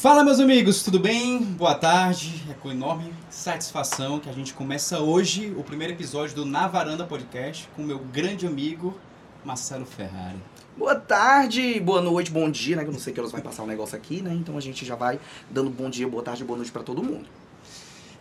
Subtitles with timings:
[0.00, 1.42] Fala meus amigos, tudo bem?
[1.42, 2.44] Boa tarde.
[2.48, 7.04] É com enorme satisfação que a gente começa hoje o primeiro episódio do Na Varanda
[7.04, 8.96] Podcast com meu grande amigo
[9.44, 10.38] Marcelo Ferrari.
[10.76, 12.84] Boa tarde, boa noite, bom dia, né?
[12.84, 14.32] Eu não sei que horas vai passar o negócio aqui, né?
[14.32, 15.18] Então a gente já vai
[15.50, 17.26] dando bom dia, boa tarde, boa noite pra todo mundo.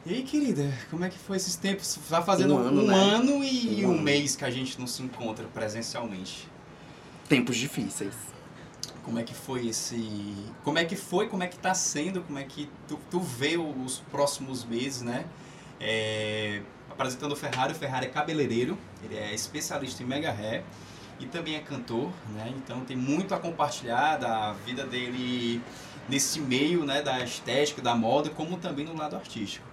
[0.04, 2.00] E aí, querida, como é que foi esses tempos?
[2.10, 3.46] Vai fazendo Um um ano, ano, né?
[3.46, 4.02] e Um um ano.
[4.02, 6.48] mês que a gente não se encontra presencialmente.
[7.30, 8.16] Tempos difíceis.
[9.08, 10.36] Como é que foi esse.
[10.66, 13.56] Como é que foi, como é que tá sendo, como é que tu, tu vê
[13.58, 15.26] os próximos meses, né?
[15.80, 20.62] É, apresentando o Ferrari, o Ferrari é cabeleireiro, ele é especialista em mega hair
[21.22, 22.52] e também é cantor, né?
[22.58, 25.62] Então tem muito a compartilhar da vida dele
[26.10, 27.02] nesse meio, né?
[27.02, 29.66] Da estética, da moda, como também no lado artístico.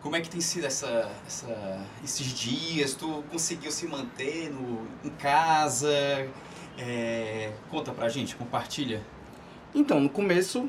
[0.00, 2.94] Como é que tem sido essa, essa- esses dias?
[2.94, 5.90] Tu conseguiu se manter no, em casa?
[6.78, 9.02] É, conta pra gente, compartilha.
[9.74, 10.68] Então, no começo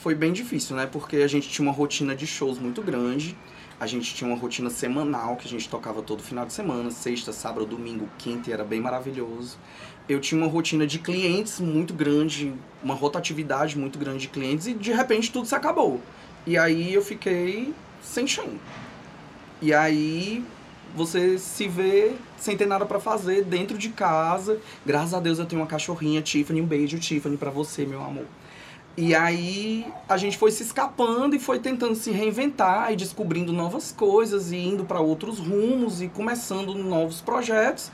[0.00, 0.86] foi bem difícil, né?
[0.86, 3.36] Porque a gente tinha uma rotina de shows muito grande.
[3.78, 7.32] A gente tinha uma rotina semanal que a gente tocava todo final de semana, sexta,
[7.32, 9.58] sábado, domingo, quinta, e era bem maravilhoso.
[10.08, 14.74] Eu tinha uma rotina de clientes muito grande, uma rotatividade muito grande de clientes e
[14.74, 16.00] de repente tudo se acabou.
[16.46, 18.58] E aí eu fiquei sem chão.
[19.62, 20.44] E aí
[20.94, 24.58] você se vê sem ter nada pra fazer dentro de casa.
[24.84, 28.26] Graças a Deus eu tenho uma cachorrinha, Tiffany, um beijo, Tiffany, pra você, meu amor.
[28.96, 33.92] E aí a gente foi se escapando e foi tentando se reinventar e descobrindo novas
[33.92, 37.90] coisas e indo pra outros rumos e começando novos projetos.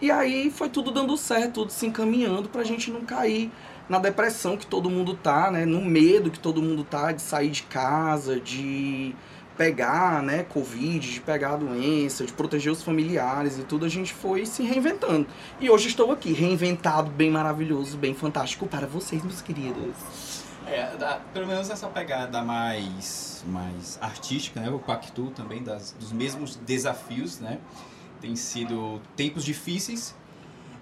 [0.00, 3.50] E aí foi tudo dando certo, tudo se encaminhando pra gente não cair
[3.88, 5.64] na depressão que todo mundo tá, né?
[5.64, 9.14] No medo que todo mundo tá de sair de casa, de
[9.64, 14.10] pegar, né, Covid, de pegar a doença, de proteger os familiares e tudo, a gente
[14.14, 15.26] foi se reinventando.
[15.60, 20.44] E hoje estou aqui, reinventado, bem maravilhoso, bem fantástico para vocês, meus queridos.
[20.66, 24.68] É, da- pelo menos essa pegada mais, mais artística, né?
[24.68, 27.58] Eu pactuo também das, dos mesmos desafios, né?
[28.18, 30.14] Tem sido tempos difíceis,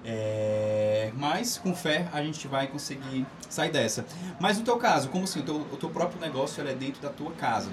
[0.04, 4.06] é, mas com fé a gente vai conseguir sair dessa.
[4.38, 7.08] Mas no teu caso, como assim, o teu, o teu próprio negócio é dentro da
[7.08, 7.70] tua casa.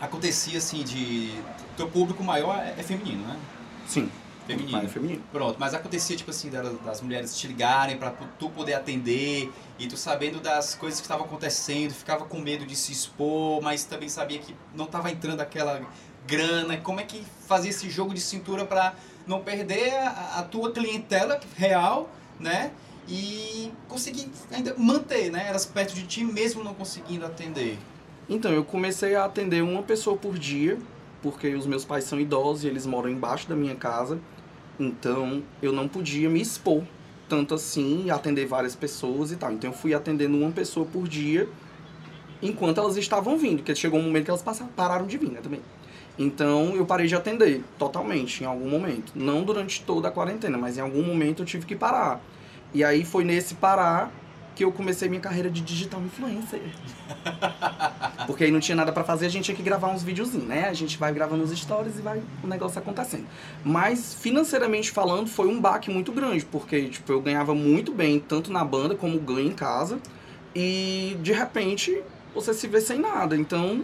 [0.00, 1.34] Acontecia assim de...
[1.76, 3.38] Teu público maior é, é feminino, né?
[3.86, 4.10] Sim,
[4.46, 4.78] Feminino.
[4.78, 5.22] mais feminino.
[5.32, 9.96] Pronto, mas acontecia, tipo assim, das mulheres te ligarem pra tu poder atender e tu
[9.96, 14.38] sabendo das coisas que estavam acontecendo, ficava com medo de se expor, mas também sabia
[14.38, 15.82] que não tava entrando aquela
[16.26, 16.76] grana.
[16.78, 18.94] Como é que fazia esse jogo de cintura pra
[19.26, 22.72] não perder a, a tua clientela real, né?
[23.08, 25.46] E conseguir ainda manter, né?
[25.48, 27.78] Elas perto de ti mesmo não conseguindo atender.
[28.30, 30.78] Então, eu comecei a atender uma pessoa por dia,
[31.20, 34.20] porque os meus pais são idosos e eles moram embaixo da minha casa.
[34.78, 36.84] Então, eu não podia me expor
[37.28, 39.52] tanto assim, atender várias pessoas e tal.
[39.52, 41.48] Então, eu fui atendendo uma pessoa por dia
[42.40, 45.40] enquanto elas estavam vindo, porque chegou um momento que elas passaram, pararam de vir, né,
[45.42, 45.60] também.
[46.16, 49.12] Então, eu parei de atender totalmente em algum momento.
[49.16, 52.20] Não durante toda a quarentena, mas em algum momento eu tive que parar.
[52.72, 54.12] E aí foi nesse parar
[54.60, 56.60] que eu comecei minha carreira de digital influencer.
[58.28, 60.68] Porque aí não tinha nada pra fazer, a gente tinha que gravar uns videozinhos, né?
[60.68, 63.26] A gente vai gravando os stories e vai o negócio acontecendo.
[63.64, 68.52] Mas financeiramente falando, foi um baque muito grande, porque tipo, eu ganhava muito bem, tanto
[68.52, 69.98] na banda como ganho em casa.
[70.54, 72.02] E de repente
[72.34, 73.34] você se vê sem nada.
[73.34, 73.82] Então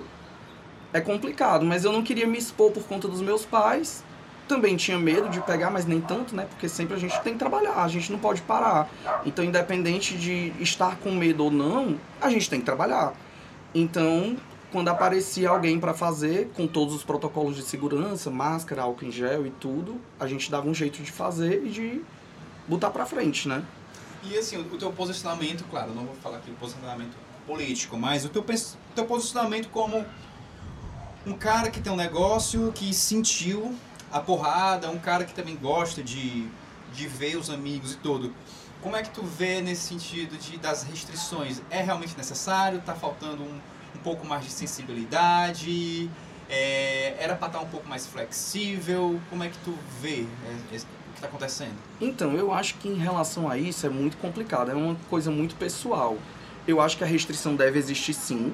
[0.92, 4.04] é complicado, mas eu não queria me expor por conta dos meus pais.
[4.48, 6.46] Também tinha medo de pegar, mas nem tanto, né?
[6.48, 8.88] Porque sempre a gente tem que trabalhar, a gente não pode parar.
[9.24, 13.12] Então, independente de estar com medo ou não, a gente tem que trabalhar.
[13.74, 14.36] Então,
[14.70, 19.46] quando aparecia alguém para fazer, com todos os protocolos de segurança, máscara, álcool em gel
[19.46, 22.02] e tudo, a gente dava um jeito de fazer e de
[22.68, 23.64] botar pra frente, né?
[24.22, 28.44] E assim, o teu posicionamento, claro, não vou falar aqui posicionamento político, mas o teu,
[28.94, 30.04] teu posicionamento como
[31.24, 33.74] um cara que tem um negócio, que sentiu
[34.12, 36.46] a porrada, um cara que também gosta de,
[36.94, 38.32] de ver os amigos e tudo.
[38.82, 41.60] Como é que tu vê nesse sentido de, das restrições?
[41.70, 42.80] É realmente necessário?
[42.84, 43.60] Tá faltando um,
[43.94, 46.10] um pouco mais de sensibilidade?
[46.48, 49.20] É, era para estar um pouco mais flexível?
[49.28, 50.20] Como é que tu vê
[50.70, 51.74] é, esse- o que está acontecendo?
[52.00, 55.56] Então, eu acho que em relação a isso é muito complicado, é uma coisa muito
[55.56, 56.16] pessoal.
[56.68, 58.52] Eu acho que a restrição deve existir sim,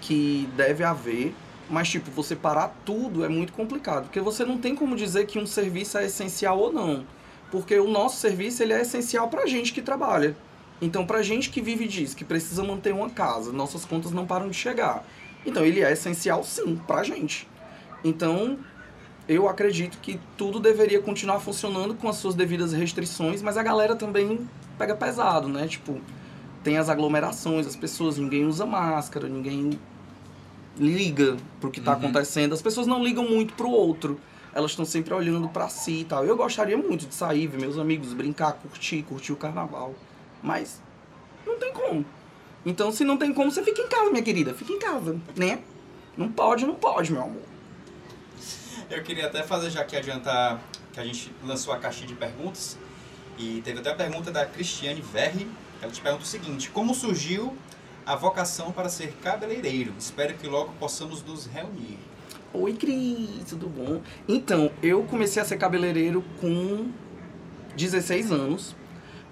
[0.00, 1.34] que deve haver,
[1.68, 5.38] mas tipo, você parar tudo é muito complicado, porque você não tem como dizer que
[5.38, 7.06] um serviço é essencial ou não,
[7.50, 10.36] porque o nosso serviço ele é essencial pra gente que trabalha.
[10.80, 14.48] Então, pra gente que vive disso, que precisa manter uma casa, nossas contas não param
[14.48, 15.04] de chegar.
[15.44, 17.48] Então, ele é essencial sim pra gente.
[18.04, 18.58] Então,
[19.28, 23.96] eu acredito que tudo deveria continuar funcionando com as suas devidas restrições, mas a galera
[23.96, 24.46] também
[24.76, 25.66] pega pesado, né?
[25.66, 25.98] Tipo,
[26.62, 29.78] tem as aglomerações, as pessoas, ninguém usa máscara, ninguém
[30.78, 31.98] liga pro que tá Uhum.
[31.98, 32.52] acontecendo.
[32.52, 34.20] As pessoas não ligam muito pro outro.
[34.54, 36.24] Elas estão sempre olhando pra si e tal.
[36.24, 39.94] Eu gostaria muito de sair, ver meus amigos, brincar, curtir, curtir o carnaval.
[40.42, 40.80] Mas
[41.46, 42.04] não tem como.
[42.64, 44.54] Então, se não tem como, você fica em casa, minha querida.
[44.54, 45.60] Fica em casa, né?
[46.16, 47.42] Não pode, não pode, meu amor.
[48.90, 50.60] Eu queria até fazer, já que adiantar
[50.92, 52.78] que a gente lançou a caixinha de perguntas,
[53.38, 55.46] e teve até a pergunta da Cristiane Verri,
[55.82, 57.54] ela te pergunta o seguinte, como surgiu
[58.06, 59.92] a vocação para ser cabeleireiro?
[59.98, 61.98] Espero que logo possamos nos reunir.
[62.54, 64.00] Oi, Cris, tudo bom?
[64.28, 66.88] Então, eu comecei a ser cabeleireiro com
[67.76, 68.76] 16 anos,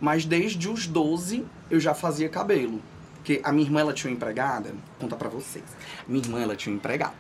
[0.01, 2.83] mas desde os 12 eu já fazia cabelo.
[3.15, 5.65] Porque a minha irmã, ela tinha uma empregada, vou contar pra vocês.
[6.07, 7.15] Minha irmã, ela tinha um empregado.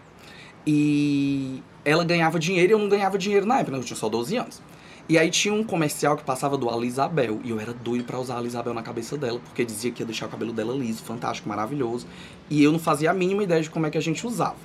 [0.67, 3.79] E ela ganhava dinheiro e eu não ganhava dinheiro na época, né?
[3.79, 4.61] eu tinha só 12 anos.
[5.06, 8.37] E aí tinha um comercial que passava do Alisabel, e eu era doido pra usar
[8.37, 11.47] a Alisabel na cabeça dela, porque dizia que ia deixar o cabelo dela liso, fantástico,
[11.47, 12.06] maravilhoso.
[12.49, 14.56] E eu não fazia a mínima ideia de como é que a gente usava.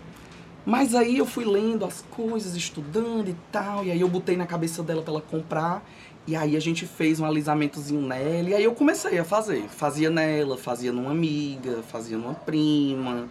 [0.66, 4.46] Mas aí eu fui lendo as coisas, estudando e tal, e aí eu botei na
[4.46, 5.84] cabeça dela pra ela comprar,
[6.26, 9.64] e aí a gente fez um alisamentozinho nela, e aí eu comecei a fazer.
[9.68, 13.28] Fazia nela, fazia numa amiga, fazia numa prima.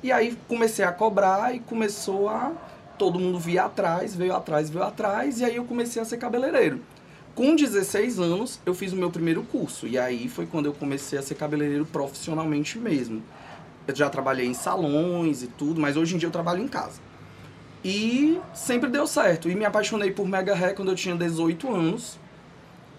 [0.00, 2.52] E aí comecei a cobrar e começou a.
[3.02, 6.80] Todo mundo via atrás, veio atrás, veio atrás, e aí eu comecei a ser cabeleireiro.
[7.34, 11.18] Com 16 anos, eu fiz o meu primeiro curso, e aí foi quando eu comecei
[11.18, 13.20] a ser cabeleireiro profissionalmente mesmo.
[13.88, 17.00] Eu já trabalhei em salões e tudo, mas hoje em dia eu trabalho em casa.
[17.84, 19.50] E sempre deu certo.
[19.50, 22.20] E me apaixonei por Mega Hair quando eu tinha 18 anos.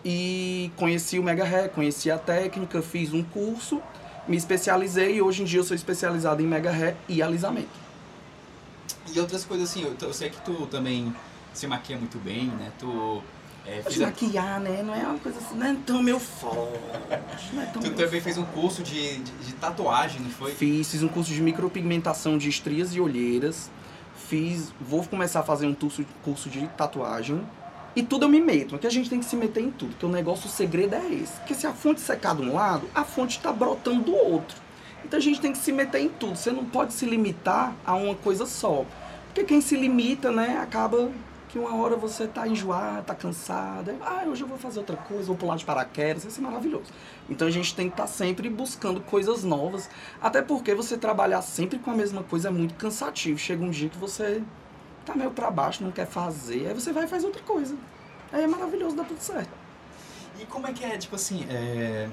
[0.04, 3.82] E conheci o Mega Hair, conheci a técnica, fiz um curso,
[4.28, 7.93] me especializei e hoje em dia eu sou especializado em Mega Hair e alisamento.
[9.14, 11.14] E outras coisas assim, eu, eu sei que tu também
[11.54, 12.72] se maquia muito bem, né?
[12.80, 13.22] Tu,
[13.66, 14.82] é, a- maquiar, né?
[14.84, 16.80] Não é uma coisa assim, não é tão meu forte.
[17.10, 17.18] É
[17.72, 20.52] tão tu meu também fez um curso de, de, de tatuagem, não foi?
[20.54, 23.70] Fiz, fiz um curso de micropigmentação de estrias e olheiras.
[24.16, 27.42] Fiz, vou começar a fazer um curso, curso de tatuagem.
[27.96, 30.06] E tudo eu me meto, porque a gente tem que se meter em tudo, porque
[30.06, 31.34] o negócio, o segredo é esse.
[31.34, 34.58] Porque se a fonte secar de um lado, a fonte está brotando do outro.
[35.04, 36.36] Então a gente tem que se meter em tudo.
[36.36, 38.86] Você não pode se limitar a uma coisa só.
[39.26, 41.12] Porque quem se limita, né, acaba
[41.50, 43.94] que uma hora você tá enjoado, tá cansado.
[44.02, 46.92] Ah, hoje eu vou fazer outra coisa, vou pular de paraquedas, isso é maravilhoso.
[47.30, 49.88] Então a gente tem que estar sempre buscando coisas novas.
[50.20, 53.38] Até porque você trabalhar sempre com a mesma coisa é muito cansativo.
[53.38, 54.42] Chega um dia que você
[55.06, 57.76] tá meio pra baixo, não quer fazer, aí você vai e faz outra coisa.
[58.32, 59.52] Aí é maravilhoso, dá tudo certo.
[60.40, 62.10] E como é que é, tipo assim, é...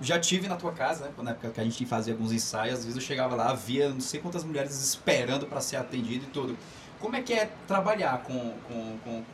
[0.00, 1.10] já tive na tua casa, né?
[1.18, 4.00] Na época que a gente fazia alguns ensaios, às vezes eu chegava lá, via não
[4.00, 6.56] sei quantas mulheres esperando para ser atendido e tudo.
[7.00, 9.24] Como é que é trabalhar com, com, com,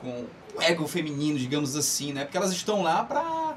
[0.00, 0.26] com
[0.56, 2.24] o ego feminino, digamos assim, né?
[2.24, 3.56] Porque elas estão lá pra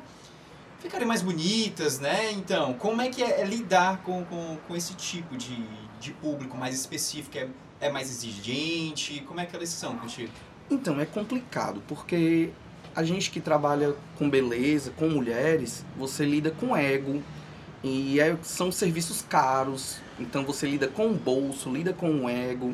[0.80, 2.32] ficarem mais bonitas, né?
[2.32, 5.66] Então, como é que é, é lidar com, com, com esse tipo de,
[6.00, 7.38] de público mais específico?
[7.38, 7.48] É,
[7.80, 9.22] é mais exigente?
[9.28, 10.32] Como é que elas são contigo?
[10.70, 12.52] Então, é complicado, porque
[12.96, 17.22] a gente que trabalha com beleza, com mulheres, você lida com ego.
[17.84, 22.74] E é- são serviços caros, então você lida com o bolso, lida com o ego.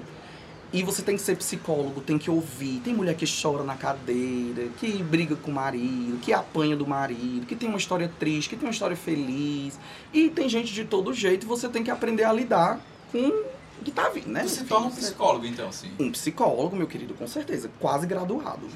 [0.72, 2.80] E você tem que ser psicólogo, tem que ouvir.
[2.84, 7.48] Tem mulher que chora na cadeira, que briga com o marido, que apanha do marido,
[7.48, 9.80] que tem uma história triste, que tem uma história feliz.
[10.14, 12.80] E tem gente de todo jeito, e você tem que aprender a lidar
[13.12, 14.44] com o que tá vindo, né?
[14.44, 15.90] Tu se torna um você- psicólogo, então, sim.
[16.00, 17.72] um psicólogo, meu querido, com certeza.
[17.80, 18.68] Quase graduado.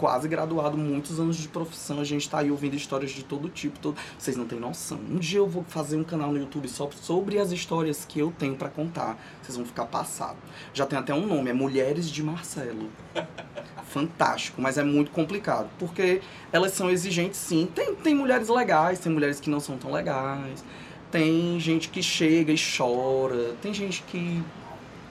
[0.00, 2.00] Quase graduado, muitos anos de profissão.
[2.00, 3.78] A gente tá aí ouvindo histórias de todo tipo.
[3.78, 3.98] Todo...
[4.18, 4.98] Vocês não têm noção.
[5.10, 8.32] Um dia eu vou fazer um canal no YouTube só sobre as histórias que eu
[8.38, 9.22] tenho pra contar.
[9.42, 10.40] Vocês vão ficar passados.
[10.72, 12.88] Já tem até um nome, é Mulheres de Marcelo.
[13.90, 15.68] Fantástico, mas é muito complicado.
[15.78, 17.68] Porque elas são exigentes, sim.
[17.74, 20.64] Tem, tem mulheres legais, tem mulheres que não são tão legais.
[21.10, 23.52] Tem gente que chega e chora.
[23.60, 24.42] Tem gente que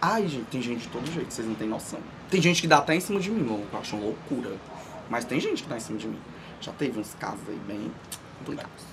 [0.01, 2.00] Ai, gente, tem gente de todo jeito, vocês não têm noção.
[2.31, 4.51] Tem gente que dá até em cima de mim, eu acho uma loucura.
[5.10, 6.20] Mas tem gente que dá em cima de mim.
[6.62, 7.92] Já teve uns casos aí bem
[8.39, 8.89] complicados.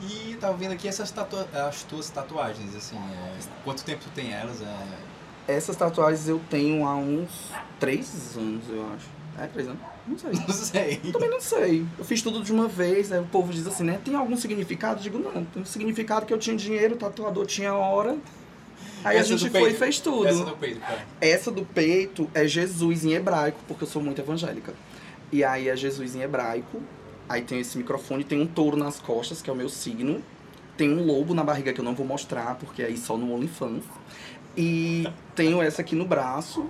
[0.00, 4.32] E tava vendo aqui essas tatua as tuas tatuagens, assim, é, quanto tempo tu tem
[4.32, 4.60] elas?
[4.60, 5.52] É...
[5.52, 9.06] Essas tatuagens eu tenho há uns três anos, eu acho.
[9.38, 9.80] É, três anos?
[10.06, 10.30] Não sei.
[10.46, 10.96] Não sei.
[11.12, 11.86] Também não sei.
[11.98, 13.98] Eu fiz tudo de uma vez, aí o povo diz assim, né?
[14.04, 15.00] Tem algum significado?
[15.00, 15.44] Eu digo, não.
[15.44, 18.16] Tem um significado que eu tinha dinheiro, o tatuador tinha hora.
[19.02, 20.26] Aí Essa a gente foi e fez tudo.
[20.26, 21.06] Essa do peito, cara.
[21.20, 24.72] Essa do peito é Jesus em hebraico, porque eu sou muito evangélica.
[25.34, 26.80] E aí é Jesus em hebraico.
[27.28, 30.22] Aí tem esse microfone, tem um touro nas costas, que é o meu signo.
[30.76, 33.82] Tem um lobo na barriga que eu não vou mostrar, porque aí só no OnlyFans.
[34.56, 36.66] E tenho essa aqui no braço.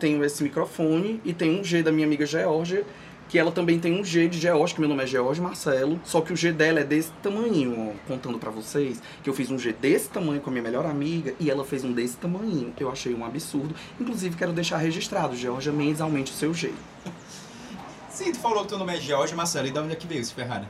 [0.00, 1.20] Tenho esse microfone.
[1.24, 2.84] E tem um G da minha amiga Georgia,
[3.28, 6.20] que ela também tem um G de George, que meu nome é George Marcelo, só
[6.20, 9.58] que o G dela é desse tamanho, ó, contando pra vocês, que eu fiz um
[9.58, 12.74] G desse tamanho com a minha melhor amiga e ela fez um desse tamanho.
[12.80, 13.76] Eu achei um absurdo.
[14.00, 16.72] Inclusive, quero deixar registrado, Georgia Mendes, o seu G.
[18.12, 20.20] Sim, tu falou que teu nome é George Marcelo, e de onde é que veio
[20.20, 20.66] esse Ferrari?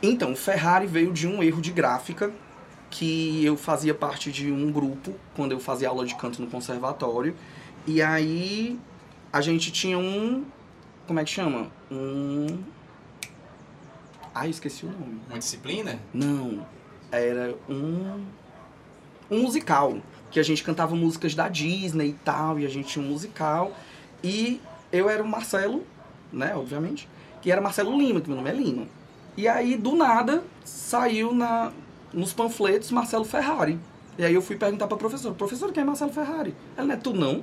[0.00, 2.32] Então, o Ferrari veio de um erro de gráfica
[2.88, 7.34] que eu fazia parte de um grupo quando eu fazia aula de canto no conservatório.
[7.88, 8.78] E aí
[9.32, 10.44] a gente tinha um.
[11.08, 11.72] Como é que chama?
[11.90, 12.62] Um.
[14.32, 15.20] Ai, esqueci o nome.
[15.28, 15.98] Uma disciplina?
[16.14, 16.64] Não.
[17.10, 18.24] Era um.
[19.28, 19.98] Um musical.
[20.30, 22.60] Que a gente cantava músicas da Disney e tal.
[22.60, 23.76] E a gente tinha um musical.
[24.22, 24.60] E
[24.92, 25.84] eu era o Marcelo,
[26.36, 27.08] né, obviamente.
[27.40, 28.86] Que era Marcelo Lima, que meu nome é Lima.
[29.36, 31.72] E aí, do nada, saiu na,
[32.12, 33.78] nos panfletos Marcelo Ferrari.
[34.18, 36.54] E aí eu fui perguntar pra professora, professora, quem é Marcelo Ferrari?
[36.76, 37.42] Ela, não é tu não?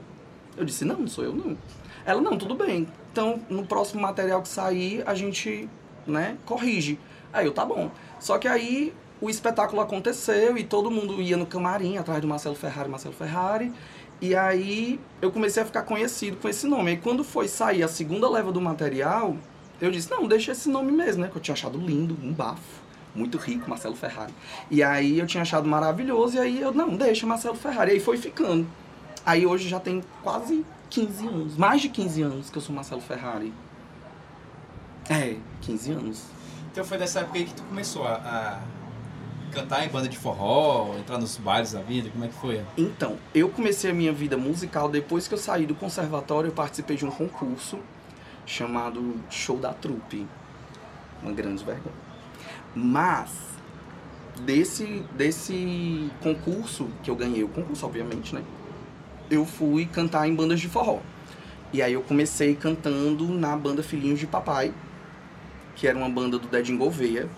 [0.57, 1.57] Eu disse, não, não sou eu não.
[2.05, 2.87] Ela, não, tudo bem.
[3.11, 5.69] Então, no próximo material que sair, a gente,
[6.05, 6.99] né, corrige.
[7.31, 7.91] Aí eu, tá bom.
[8.19, 12.55] Só que aí o espetáculo aconteceu e todo mundo ia no camarim atrás do Marcelo
[12.55, 13.71] Ferrari, Marcelo Ferrari.
[14.23, 16.93] E aí eu comecei a ficar conhecido com esse nome.
[16.93, 19.35] E quando foi sair a segunda leva do material,
[19.81, 21.27] eu disse, não, deixa esse nome mesmo, né?
[21.29, 22.81] Que eu tinha achado lindo, um bafo.
[23.13, 24.33] Muito rico, Marcelo Ferrari.
[24.71, 27.91] E aí eu tinha achado maravilhoso, e aí eu, não, deixa Marcelo Ferrari.
[27.91, 28.65] E aí foi ficando.
[29.25, 33.01] Aí hoje já tem quase 15 anos, mais de 15 anos que eu sou Marcelo
[33.01, 33.51] Ferrari.
[35.09, 36.23] É, 15 anos.
[36.71, 38.59] Então foi dessa época aí que tu começou a, a
[39.53, 42.61] cantar em banda de forró, entrar nos bailes da vida, como é que foi?
[42.77, 46.97] Então, eu comecei a minha vida musical depois que eu saí do conservatório, eu participei
[46.97, 47.79] de um concurso
[48.45, 50.27] chamado Show da Trupe.
[51.21, 51.95] Uma grande vergonha.
[52.75, 53.31] Mas
[54.41, 58.43] desse desse concurso que eu ganhei, o concurso obviamente, né?
[59.29, 60.99] Eu fui cantar em bandas de forró.
[61.71, 64.73] E aí eu comecei cantando na banda Filhinhos de Papai,
[65.75, 67.29] que era uma banda do Dedinho Gouveia.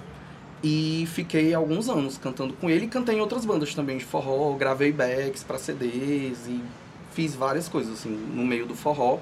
[0.68, 4.52] E fiquei alguns anos cantando com ele e cantei em outras bandas também de forró,
[4.56, 6.60] gravei backs para CDs e
[7.14, 9.20] fiz várias coisas assim no meio do forró.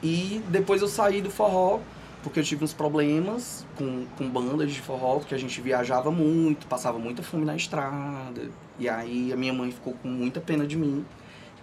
[0.00, 1.80] E depois eu saí do forró
[2.22, 6.68] porque eu tive uns problemas com, com bandas de forró, porque a gente viajava muito,
[6.68, 8.48] passava muita fome na estrada.
[8.78, 11.04] E aí a minha mãe ficou com muita pena de mim.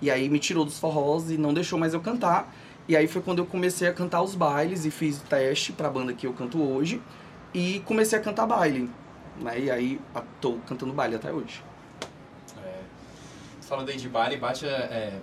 [0.01, 2.53] E aí me tirou dos forrós e não deixou mais eu cantar.
[2.85, 5.87] E aí foi quando eu comecei a cantar os bailes e fiz o teste para
[5.87, 7.01] a banda que eu canto hoje.
[7.53, 8.89] E comecei a cantar baile.
[9.39, 9.59] Né?
[9.59, 10.01] E aí
[10.39, 11.63] tô cantando baile até hoje.
[12.63, 12.81] É,
[13.61, 15.19] falando aí de baile, bate, é,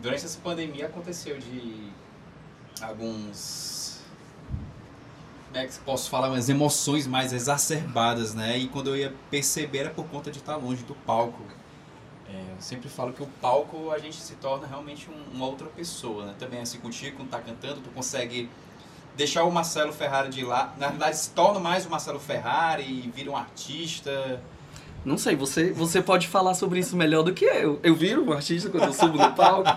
[0.00, 1.90] durante essa pandemia aconteceu de
[2.80, 4.00] alguns
[5.46, 9.78] como é que posso falar umas emoções mais exacerbadas né e quando eu ia perceber
[9.78, 11.42] era por conta de estar longe do palco
[12.28, 15.66] é, eu sempre falo que o palco a gente se torna realmente um, uma outra
[15.68, 18.50] pessoa né também assim contigo quando tá cantando tu consegue
[19.16, 23.10] deixar o Marcelo Ferrari de lá na verdade se torna mais o Marcelo Ferrari e
[23.14, 24.40] vira um artista
[25.06, 27.78] não sei, você, você pode falar sobre isso melhor do que eu.
[27.80, 29.70] Eu viro um artista quando eu subo no palco.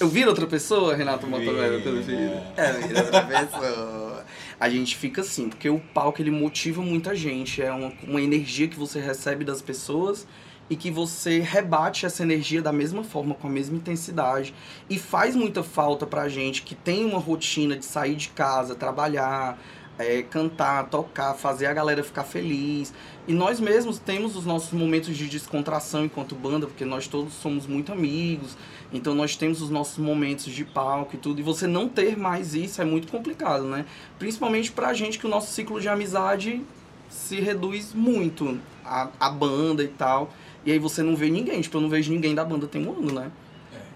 [0.00, 2.42] Eu viro outra pessoa, Renato Motorella, pelo vídeo.
[2.56, 4.24] É, vira outra pessoa.
[4.58, 7.62] A gente fica assim, porque o palco ele motiva muita gente.
[7.62, 10.26] É uma, uma energia que você recebe das pessoas
[10.68, 14.54] e que você rebate essa energia da mesma forma, com a mesma intensidade.
[14.88, 19.58] E faz muita falta pra gente que tem uma rotina de sair de casa, trabalhar,
[19.98, 22.92] é, cantar, tocar, fazer a galera ficar feliz.
[23.26, 27.66] E nós mesmos temos os nossos momentos de descontração enquanto banda, porque nós todos somos
[27.66, 28.56] muito amigos,
[28.92, 31.40] então nós temos os nossos momentos de palco e tudo.
[31.40, 33.84] E você não ter mais isso é muito complicado, né?
[34.18, 36.62] Principalmente pra gente que o nosso ciclo de amizade
[37.08, 40.32] se reduz muito a, a banda e tal.
[40.64, 42.92] E aí você não vê ninguém, tipo, eu não vejo ninguém da banda tem um
[42.92, 43.30] ano, né?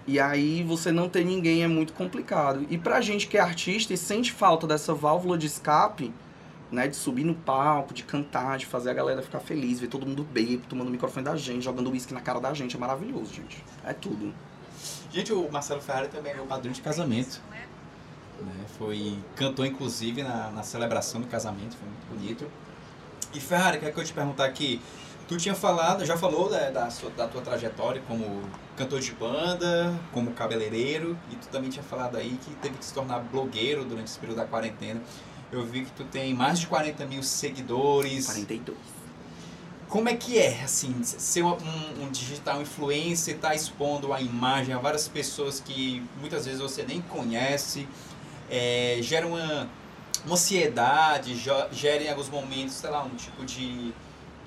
[0.07, 2.65] E aí você não ter ninguém é muito complicado.
[2.69, 6.11] E pra gente que é artista e sente falta dessa válvula de escape,
[6.71, 10.05] né, de subir no palco, de cantar, de fazer a galera ficar feliz, ver todo
[10.05, 13.33] mundo bêbado, tomando o microfone da gente, jogando uísque na cara da gente, é maravilhoso,
[13.33, 13.63] gente.
[13.83, 14.33] É tudo.
[15.11, 17.41] Gente, o Marcelo Ferrari também é meu padrinho de casamento.
[18.39, 18.65] Né?
[18.77, 22.51] Foi, cantou inclusive na, na celebração do casamento, foi muito bonito.
[23.33, 24.81] E Ferrari, quer que eu te perguntar aqui?
[25.29, 28.41] Tu tinha falado, já falou da, da, sua, da tua trajetória como
[28.75, 32.91] cantor de banda, como cabeleireiro, e tu também tinha falado aí que teve que se
[32.91, 34.99] tornar blogueiro durante esse período da quarentena.
[35.51, 38.25] Eu vi que tu tem mais de 40 mil seguidores.
[38.25, 38.75] 42.
[39.87, 41.55] Como é que é, assim, ser um,
[42.01, 46.81] um digital influencer, estar tá expondo a imagem a várias pessoas que muitas vezes você
[46.81, 47.87] nem conhece,
[48.49, 49.69] é, gera uma,
[50.25, 51.35] uma ansiedade,
[51.71, 53.93] gera em alguns momentos, sei lá, um tipo de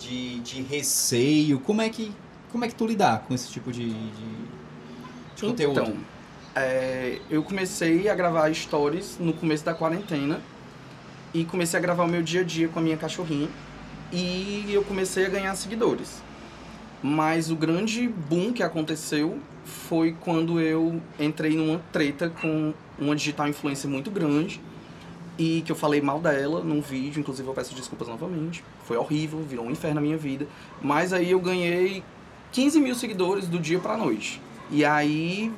[0.02, 1.60] de, de receio?
[1.60, 2.12] Como é que
[2.50, 4.10] como é que tu lidar com esse tipo de, de,
[5.34, 5.80] de conteúdo?
[5.80, 5.96] Então,
[6.54, 10.38] é, eu comecei a gravar stories no começo da quarentena
[11.32, 13.48] e comecei a gravar o meu dia a dia com a minha cachorrinha
[14.12, 16.22] e eu comecei a ganhar seguidores.
[17.02, 23.48] Mas o grande boom que aconteceu foi quando eu entrei numa treta com uma digital
[23.48, 24.60] influencer muito grande
[25.38, 28.62] e que eu falei mal dela num vídeo, inclusive eu peço desculpas novamente.
[28.84, 30.46] Foi horrível, virou um inferno na minha vida.
[30.80, 32.02] Mas aí eu ganhei
[32.52, 34.40] 15 mil seguidores do dia pra noite.
[34.70, 35.52] E aí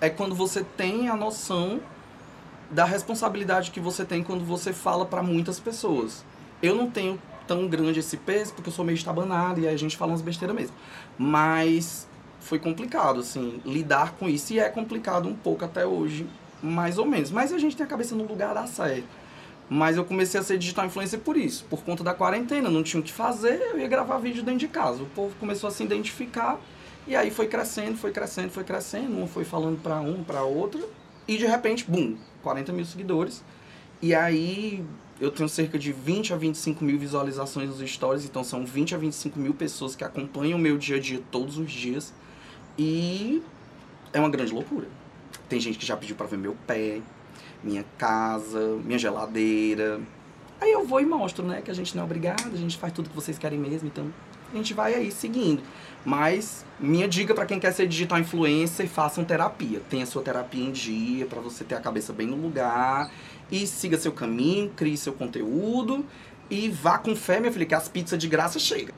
[0.00, 1.80] é quando você tem a noção
[2.70, 6.24] da responsabilidade que você tem quando você fala para muitas pessoas.
[6.62, 9.78] Eu não tenho tão grande esse peso porque eu sou meio estabanado e aí a
[9.78, 10.74] gente fala umas besteiras mesmo.
[11.18, 12.08] Mas
[12.40, 14.52] foi complicado, assim, lidar com isso.
[14.52, 16.26] E é complicado um pouco até hoje,
[16.62, 17.30] mais ou menos.
[17.30, 19.04] Mas a gente tem a cabeça no lugar da série.
[19.68, 23.00] Mas eu comecei a ser digital influencer por isso, por conta da quarentena, não tinha
[23.00, 25.02] o que fazer, eu ia gravar vídeo dentro de casa.
[25.02, 26.60] O povo começou a se identificar
[27.06, 30.80] e aí foi crescendo, foi crescendo, foi crescendo, um foi falando para um, para outra,
[31.26, 33.42] e de repente, bum, 40 mil seguidores.
[34.00, 34.84] E aí
[35.20, 38.98] eu tenho cerca de 20 a 25 mil visualizações nos stories, então são 20 a
[38.98, 42.12] 25 mil pessoas que acompanham o meu dia a dia todos os dias.
[42.78, 43.42] E
[44.12, 44.86] é uma grande loucura.
[45.48, 47.00] Tem gente que já pediu para ver meu pé,
[47.62, 50.00] minha casa, minha geladeira.
[50.60, 51.60] Aí eu vou e mostro, né?
[51.62, 54.12] Que a gente não é obrigado, a gente faz tudo que vocês querem mesmo, então
[54.52, 55.62] a gente vai aí seguindo.
[56.04, 59.80] Mas minha dica para quem quer ser digital influencer, façam terapia.
[59.90, 63.10] Tenha sua terapia em dia para você ter a cabeça bem no lugar
[63.50, 66.04] e siga seu caminho, crie seu conteúdo
[66.48, 68.94] e vá com fé, minha filha, que as pizzas de graça chegam.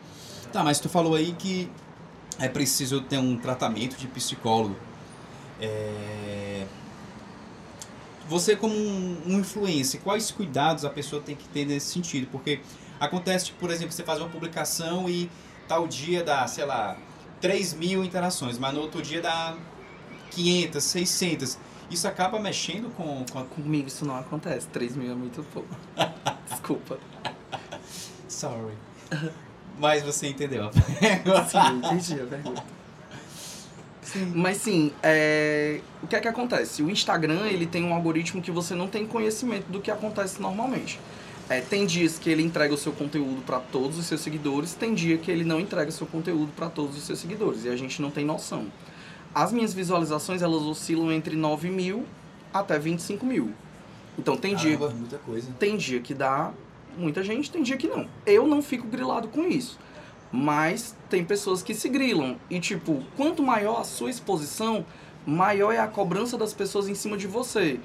[0.53, 1.71] Tá, mas tu falou aí que
[2.39, 4.77] é preciso ter um tratamento de psicólogo.
[5.61, 6.67] É...
[8.29, 12.29] Você como um, um influencer, quais cuidados a pessoa tem que ter nesse sentido?
[12.31, 12.61] Porque
[13.01, 15.31] acontece, por exemplo, você faz uma publicação e
[15.67, 16.97] tal dia dá, sei lá,
[17.41, 19.57] 3 mil interações, mas no outro dia dá
[20.31, 21.59] 500, 600.
[21.91, 23.45] Isso acaba mexendo com, com a...
[23.45, 24.69] Comigo isso não acontece.
[24.69, 25.69] 3 mil é muito pouco.
[26.51, 26.99] Desculpa.
[28.29, 28.75] Sorry.
[29.79, 30.71] Mas você entendeu.
[31.49, 32.78] sim, entendi a pergunta.
[34.13, 34.33] Sim.
[34.35, 35.81] Mas sim, é...
[36.03, 36.83] o que é que acontece?
[36.83, 40.99] O Instagram ele tem um algoritmo que você não tem conhecimento do que acontece normalmente.
[41.49, 44.93] É, tem dias que ele entrega o seu conteúdo para todos os seus seguidores, tem
[44.93, 47.77] dia que ele não entrega o seu conteúdo para todos os seus seguidores e a
[47.77, 48.67] gente não tem noção.
[49.35, 52.05] As minhas visualizações elas oscilam entre 9 mil
[52.53, 53.53] até 25 mil.
[54.19, 54.97] Então tem Caramba, dia.
[54.97, 55.51] muita coisa.
[55.59, 56.53] Tem dia que dá
[56.99, 58.07] muita gente, tem dia que não.
[58.27, 59.79] Eu não fico grilado com isso.
[60.31, 62.37] Mas tem pessoas que se grilam.
[62.51, 64.85] E tipo, quanto maior a sua exposição,
[65.27, 67.81] maior é a cobrança das pessoas em cima de você.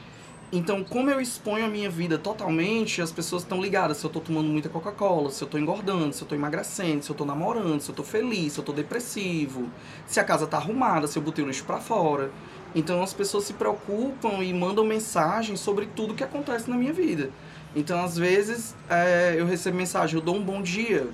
[0.55, 4.21] Então, como eu exponho a minha vida totalmente, as pessoas estão ligadas se eu estou
[4.21, 7.81] tomando muita Coca-Cola, se eu estou engordando, se eu estou emagrecendo, se eu estou namorando,
[7.81, 9.67] se eu estou feliz, se eu estou depressivo,
[10.05, 12.29] se a casa está arrumada, se eu botei o lixo para fora.
[12.75, 17.31] Então, as pessoas se preocupam e mandam mensagens sobre tudo que acontece na minha vida.
[17.75, 21.07] Então, às vezes, é, eu recebo mensagem, eu dou um bom dia.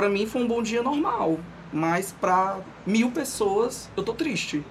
[0.00, 1.38] Para mim foi um bom dia normal,
[1.70, 4.64] mas para mil pessoas eu tô triste.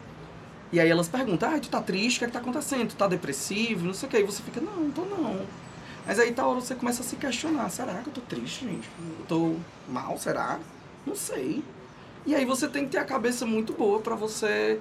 [0.71, 2.89] E aí elas perguntam, ah, tu tá triste, o que é que tá acontecendo?
[2.89, 4.17] Tu tá depressivo, não sei o que.
[4.17, 5.39] E você fica, não, não tô não.
[6.03, 8.89] Mas aí tá hora você começa a se questionar, será que eu tô triste, gente?
[9.19, 9.55] Eu tô
[9.87, 10.59] mal, será?
[11.05, 11.63] Não sei.
[12.25, 14.79] E aí você tem que ter a cabeça muito boa para você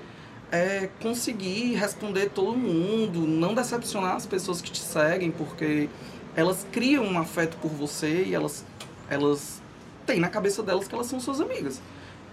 [0.51, 5.91] é, conseguir responder todo mundo, não decepcionar as pessoas que te seguem, porque
[6.35, 8.65] elas criam um afeto por você e elas,
[9.11, 9.61] elas
[10.09, 11.81] têm na cabeça delas que elas são suas amigas.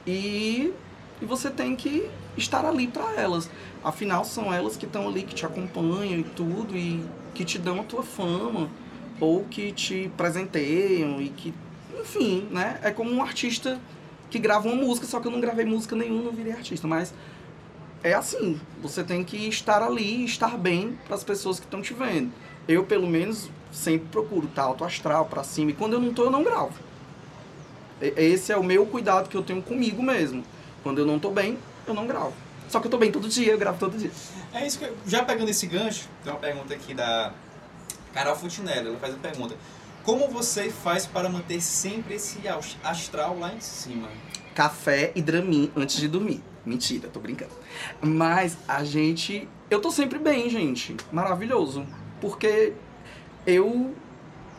[0.08, 0.74] E
[1.22, 3.50] e você tem que estar ali para elas.
[3.84, 7.80] Afinal, são elas que estão ali, que te acompanham e tudo, e que te dão
[7.80, 8.70] a tua fama,
[9.20, 11.54] ou que te presenteiam, e que,
[12.00, 12.80] enfim, né?
[12.84, 13.80] É como um artista
[14.30, 17.14] que grava uma música, só que eu não gravei música nenhuma, não virei artista, mas
[18.04, 21.94] é assim, você tem que estar ali, estar bem para as pessoas que estão te
[21.94, 22.32] vendo.
[22.68, 26.26] Eu, pelo menos, sempre procuro estar alto astral, para cima, e quando eu não tô,
[26.26, 26.74] eu não gravo.
[28.02, 30.44] Esse é o meu cuidado que eu tenho comigo mesmo.
[30.84, 32.34] Quando eu não tô bem, eu não gravo.
[32.68, 34.12] Só que eu tô bem todo dia, eu gravo todo dia.
[34.54, 37.34] É isso que eu, já pegando esse gancho, tem uma pergunta aqui da
[38.14, 39.56] Carol Futinelli, ela faz a pergunta.
[40.04, 42.40] Como você faz para manter sempre esse
[42.84, 44.08] astral lá em cima?
[44.54, 46.44] Café e Dramin antes de dormir.
[46.66, 47.52] Mentira, tô brincando.
[48.02, 49.48] Mas a gente.
[49.70, 50.96] Eu tô sempre bem, gente.
[51.12, 51.86] Maravilhoso.
[52.22, 52.74] Porque
[53.46, 53.94] eu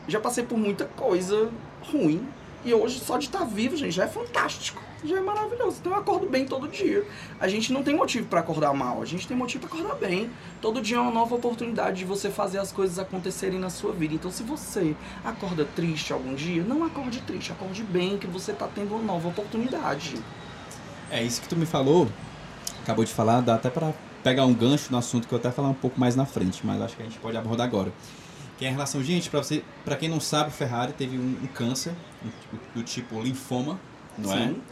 [0.07, 1.51] já passei por muita coisa
[1.83, 2.27] ruim.
[2.64, 5.79] E hoje, só de estar vivo, gente, já é fantástico já é maravilhoso.
[5.81, 7.07] Então eu acordo bem todo dia.
[7.38, 10.31] A gente não tem motivo para acordar mal, a gente tem motivo para acordar bem.
[10.61, 14.14] Todo dia é uma nova oportunidade de você fazer as coisas acontecerem na sua vida.
[14.14, 18.69] Então se você acorda triste algum dia, não acorde triste, acorde bem que você tá
[18.73, 20.16] tendo uma nova oportunidade.
[21.11, 22.09] É isso que tu me falou,
[22.83, 23.92] acabou de falar, dá até para
[24.25, 26.81] pegar um gancho no assunto que eu até falar um pouco mais na frente, mas
[26.83, 27.92] acho que a gente pode abordar agora.
[28.59, 31.47] Que é em relação, gente, para você, para quem não sabe, Ferrari teve um, um
[31.47, 31.92] câncer
[32.23, 33.79] do, do, tipo linfoma,
[34.16, 34.49] não é?
[34.49, 34.62] Sim.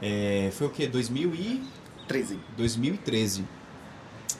[0.00, 0.50] é?
[0.52, 0.86] Foi o que?
[0.86, 2.38] 2013.
[2.56, 3.44] 2013.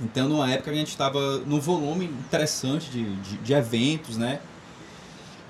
[0.00, 4.40] Então, numa época a gente estava num volume interessante de, de, de eventos, né?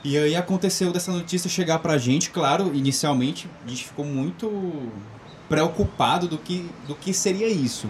[0.05, 4.88] E aí aconteceu dessa notícia chegar pra gente, claro, inicialmente a gente ficou muito
[5.49, 7.88] preocupado do que, do que seria isso.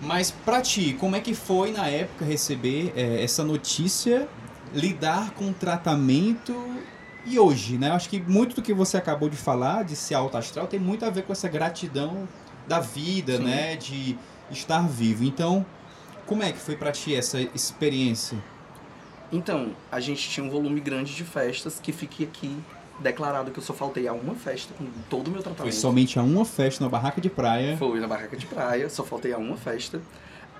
[0.00, 4.28] Mas pra ti, como é que foi na época receber é, essa notícia,
[4.72, 6.54] lidar com o tratamento
[7.26, 7.88] e hoje, né?
[7.88, 10.78] Eu acho que muito do que você acabou de falar, de ser alto astral, tem
[10.78, 12.28] muito a ver com essa gratidão
[12.66, 13.44] da vida, Sim.
[13.44, 13.76] né?
[13.76, 14.16] De
[14.50, 15.24] estar vivo.
[15.24, 15.66] Então,
[16.26, 18.38] como é que foi para ti essa experiência?
[19.32, 22.56] Então, a gente tinha um volume grande de festas que fiquei aqui
[23.00, 25.72] declarado que eu só faltei a uma festa com todo o meu tratamento.
[25.72, 27.76] Foi somente a uma festa na barraca de praia?
[27.76, 30.00] Foi na barraca de praia, só faltei a uma festa.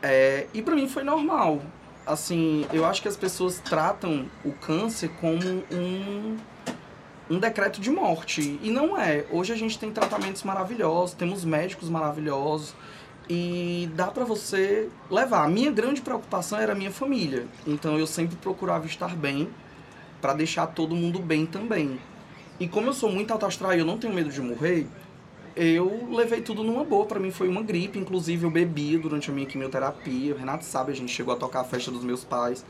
[0.03, 1.61] É, e para mim foi normal.
[2.07, 6.37] Assim, eu acho que as pessoas tratam o câncer como um,
[7.29, 8.59] um decreto de morte.
[8.63, 9.27] E não é.
[9.31, 12.75] Hoje a gente tem tratamentos maravilhosos, temos médicos maravilhosos
[13.29, 15.45] e dá para você levar.
[15.45, 19.49] A minha grande preocupação era a minha família, então eu sempre procurava estar bem
[20.21, 22.01] para deixar todo mundo bem também.
[22.61, 24.87] E como eu sou muito alto astral e eu não tenho medo de morrer,
[25.55, 27.07] eu levei tudo numa boa.
[27.07, 30.35] Para mim foi uma gripe, inclusive eu bebi durante a minha quimioterapia.
[30.35, 32.65] O Renato sabe, a gente chegou a tocar a festa dos meus pais.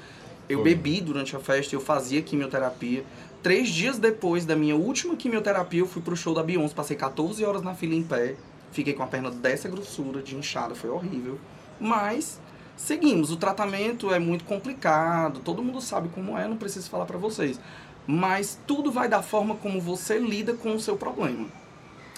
[0.49, 0.75] Eu foi.
[0.75, 3.05] bebi durante a festa, eu fazia quimioterapia.
[3.43, 7.45] Três dias depois da minha última quimioterapia, eu fui pro show da Beyoncé, passei 14
[7.45, 8.35] horas na fila em pé.
[8.73, 11.39] Fiquei com a perna dessa grossura, de inchada, foi horrível.
[11.81, 12.41] Mas
[12.77, 13.31] seguimos.
[13.31, 17.61] O tratamento é muito complicado, todo mundo sabe como é, não preciso falar para vocês.
[18.11, 21.47] Mas tudo vai da forma como você lida com o seu problema.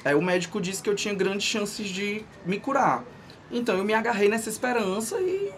[0.05, 3.03] É, o médico disse que eu tinha grandes chances de me curar.
[3.51, 5.51] Então eu me agarrei nessa esperança e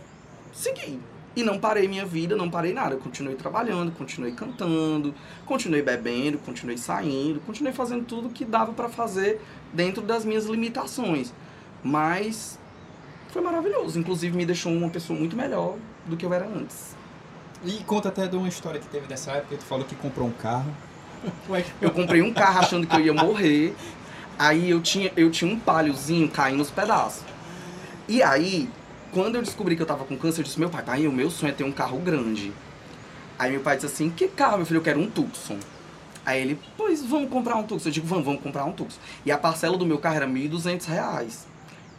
[0.51, 0.99] segui.
[1.37, 2.97] E não parei minha vida, não parei nada.
[2.97, 5.15] Continuei trabalhando, continuei cantando,
[5.45, 9.39] continuei bebendo, continuei saindo, continuei fazendo tudo que dava para fazer
[9.71, 11.31] dentro das minhas limitações.
[11.85, 12.59] Mas
[13.29, 13.99] foi maravilhoso.
[13.99, 16.97] Inclusive me deixou uma pessoa muito melhor do que eu era antes.
[17.65, 20.33] E conta até de uma história que teve dessa época, tu falou que comprou um
[20.33, 20.75] carro.
[21.81, 23.75] Eu comprei um carro achando que eu ia morrer.
[24.39, 27.23] Aí eu tinha, eu tinha um palhozinho caindo nos pedaços.
[28.09, 28.69] E aí,
[29.13, 31.31] quando eu descobri que eu tava com câncer, eu disse, meu pai, pai, o meu
[31.31, 32.53] sonho é ter um carro grande.
[33.39, 34.79] Aí meu pai disse assim, que carro, meu filho?
[34.79, 35.59] Eu quero um Tucson.
[36.27, 37.89] Aí ele, pois vamos comprar um Tucson.
[37.89, 38.99] Eu digo, vamos, vamos comprar um Tucson.
[39.25, 41.52] E a parcela do meu carro era R$ 1.200.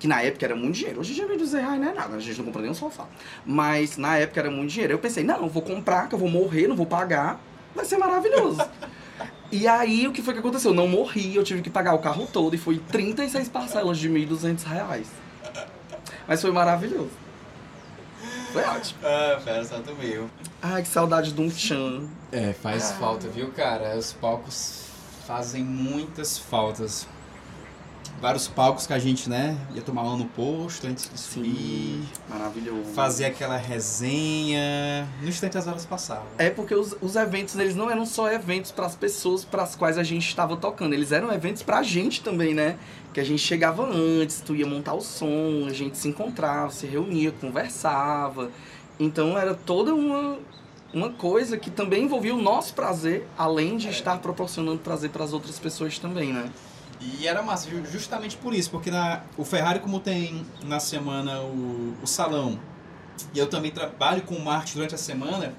[0.04, 1.00] Que na época era muito dinheiro.
[1.00, 3.08] Hoje em dia R$ 1.200 não é nada, a gente não compra nem um sofá.
[3.46, 4.92] Mas na época era muito dinheiro.
[4.92, 7.40] Eu pensei, não, eu vou comprar, que eu vou morrer, não vou pagar.
[7.74, 8.62] Vai ser maravilhoso.
[9.50, 10.72] e aí, o que foi que aconteceu?
[10.72, 12.54] Eu não morri, eu tive que pagar o carro todo.
[12.54, 15.06] E foi 36 parcelas de R$ 1.200.
[16.28, 17.12] Mas foi maravilhoso.
[18.52, 19.00] Foi ótimo.
[19.06, 20.30] Ah, fera, santo meu.
[20.62, 22.10] Ai, que saudade de um chan.
[22.30, 22.96] É, faz ah.
[22.96, 23.96] falta, viu, cara?
[23.98, 24.84] Os palcos
[25.26, 27.08] fazem muitas faltas.
[28.22, 32.02] Vários palcos que a gente, né, ia tomar um no posto antes de subir.
[32.30, 32.86] Maravilhoso.
[32.94, 35.08] Fazer aquela resenha.
[35.22, 36.26] No instante as horas passavam.
[36.38, 39.76] É porque os, os eventos, eles não eram só eventos para as pessoas para as
[39.76, 40.94] quais a gente estava tocando.
[40.94, 42.78] Eles eram eventos para a gente também, né?
[43.14, 46.88] Que a gente chegava antes, tu ia montar o som, a gente se encontrava, se
[46.88, 48.50] reunia, conversava.
[49.00, 50.38] Então era toda uma,
[50.94, 55.34] uma coisa que também envolvia o nosso prazer, além de estar proporcionando prazer para as
[55.34, 56.50] outras pessoas também, né?
[57.02, 61.96] E era massa, justamente por isso, porque na, o Ferrari, como tem na semana o,
[62.02, 62.60] o salão,
[63.34, 65.54] e eu também trabalho com marketing durante a semana,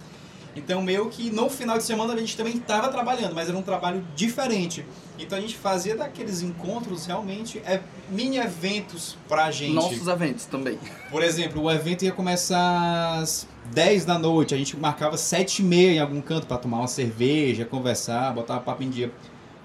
[0.56, 3.62] então, meio que no final de semana a gente também estava trabalhando, mas era um
[3.62, 4.84] trabalho diferente.
[5.18, 9.74] Então a gente fazia daqueles encontros realmente é, mini eventos pra gente.
[9.74, 10.78] Nossos eventos também.
[11.10, 15.64] Por exemplo, o evento ia começar às 10 da noite, a gente marcava 7 e
[15.64, 19.12] meia em algum canto para tomar uma cerveja, conversar, botar papo em dia.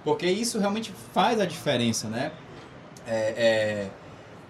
[0.03, 2.31] Porque isso realmente faz a diferença, né?
[3.05, 3.89] É, é,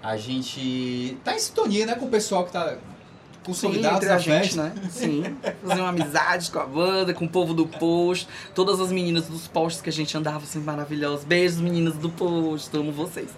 [0.02, 2.78] a gente tá em sintonia né, com o pessoal que tá
[3.44, 4.74] convidados da gente, né?
[4.92, 5.24] Sim.
[5.66, 8.28] Fazer uma amizade com a banda, com o povo do posto.
[8.54, 11.26] Todas as meninas dos postos que a gente andava, assim, maravilhosas.
[11.26, 12.78] Beijos, meninas do posto.
[12.78, 13.30] Amo vocês.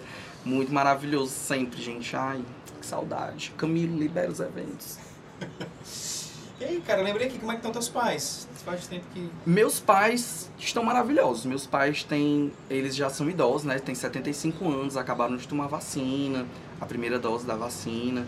[0.44, 2.14] Muito maravilhoso sempre, gente.
[2.14, 2.42] Ai,
[2.80, 3.52] que saudade.
[3.56, 4.98] Camilo, libera os eventos.
[6.62, 8.46] E aí, cara, lembrei aqui, como é que estão teus pais?
[8.64, 9.28] Faz tempo que...
[9.44, 11.44] Meus pais estão maravilhosos.
[11.44, 12.52] Meus pais têm...
[12.70, 13.80] Eles já são idosos, né?
[13.80, 16.46] Têm 75 anos, acabaram de tomar vacina.
[16.80, 18.24] A primeira dose da vacina.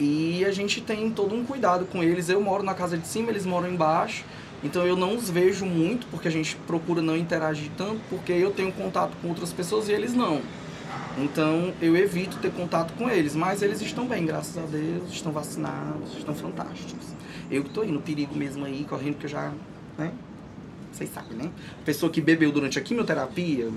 [0.00, 2.30] E a gente tem todo um cuidado com eles.
[2.30, 4.24] Eu moro na casa de cima, eles moram embaixo.
[4.62, 8.50] Então eu não os vejo muito, porque a gente procura não interagir tanto, porque eu
[8.50, 10.40] tenho contato com outras pessoas e eles não.
[11.18, 15.30] Então eu evito ter contato com eles, mas eles estão bem, graças a Deus, estão
[15.32, 17.14] vacinados, estão fantásticos.
[17.50, 19.52] Eu que tô no perigo mesmo aí, correndo, porque eu já,
[19.98, 20.12] né?
[20.92, 21.50] Vocês sabem, né?
[21.84, 23.70] Pessoa que bebeu durante a quimioterapia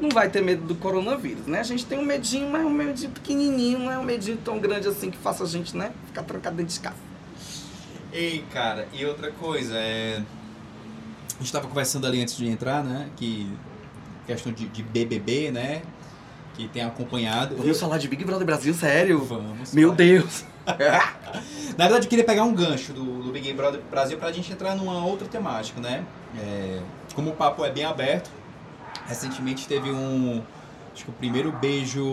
[0.00, 1.60] não vai ter medo do coronavírus, né?
[1.60, 4.58] A gente tem um medinho, mas é um medinho pequenininho, não é um medinho tão
[4.58, 5.92] grande assim que faça a gente, né?
[6.06, 6.96] Ficar trancado dentro de casa.
[8.12, 10.22] Ei, cara, e outra coisa, é...
[11.34, 13.08] a gente tava conversando ali antes de entrar, né?
[13.16, 13.50] Que
[14.26, 15.82] questão de, de BBB, né?
[16.54, 17.56] Que tem acompanhado.
[17.56, 19.24] Ouviu falar de Big Brother Brasil, sério?
[19.24, 19.72] Vamos.
[19.72, 19.92] Meu.
[19.92, 20.44] Deus!
[21.76, 24.74] Na verdade, eu queria pegar um gancho do, do Big Brother Brasil pra gente entrar
[24.76, 26.04] numa outra temática, né?
[26.38, 26.78] É,
[27.14, 28.30] como o papo é bem aberto,
[29.06, 30.42] recentemente teve um.
[30.94, 32.04] Acho que o primeiro beijo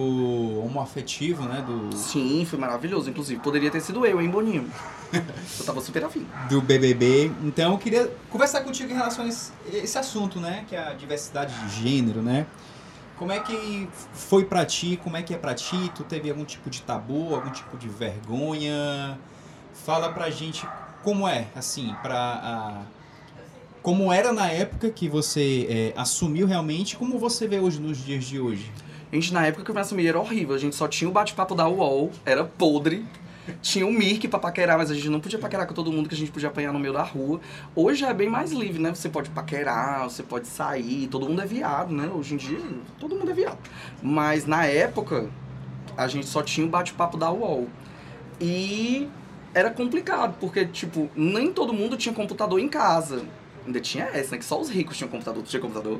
[0.64, 1.62] homoafetivo, né?
[1.68, 3.10] Do, Sim, foi maravilhoso.
[3.10, 4.70] Inclusive, poderia ter sido eu, hein, Boninho?
[5.12, 6.26] Eu tava super afim.
[6.50, 7.32] do BBB.
[7.44, 10.66] Então eu queria conversar contigo em relação a esse, esse assunto, né?
[10.70, 12.46] Que é a diversidade de gênero, né?
[13.20, 14.98] Como é que foi pra ti?
[15.04, 15.92] Como é que é pra ti?
[15.94, 19.20] Tu teve algum tipo de tabu, algum tipo de vergonha?
[19.74, 20.66] Fala pra gente
[21.04, 22.18] como é, assim, pra...
[22.18, 22.82] a-
[23.82, 28.26] como era na época que você é, assumiu realmente, como você vê hoje nos dias
[28.26, 28.70] de hoje?
[29.12, 30.54] Gente, na época que eu me assumi era horrível.
[30.56, 33.06] A gente só tinha o bate-papo da UOL, era podre.
[33.62, 36.16] Tinha o Mirk pra paquerar, mas a gente não podia paquerar com todo mundo que
[36.16, 37.40] a gente podia apanhar no meio da rua.
[37.76, 38.94] Hoje é bem mais livre, né?
[38.94, 42.10] Você pode paquerar, você pode sair, todo mundo é viado, né?
[42.14, 42.60] Hoje em dia,
[43.00, 43.60] todo mundo é viado.
[44.02, 45.30] Mas na época,
[45.98, 47.68] a gente só tinha o bate-papo da UOL.
[48.40, 49.10] E
[49.54, 53.24] era complicado, porque, tipo, nem todo mundo tinha computador em casa.
[53.66, 54.38] Ainda tinha essa, né?
[54.38, 55.44] Que só os ricos tinham computador.
[55.44, 56.00] Tu tinha computador?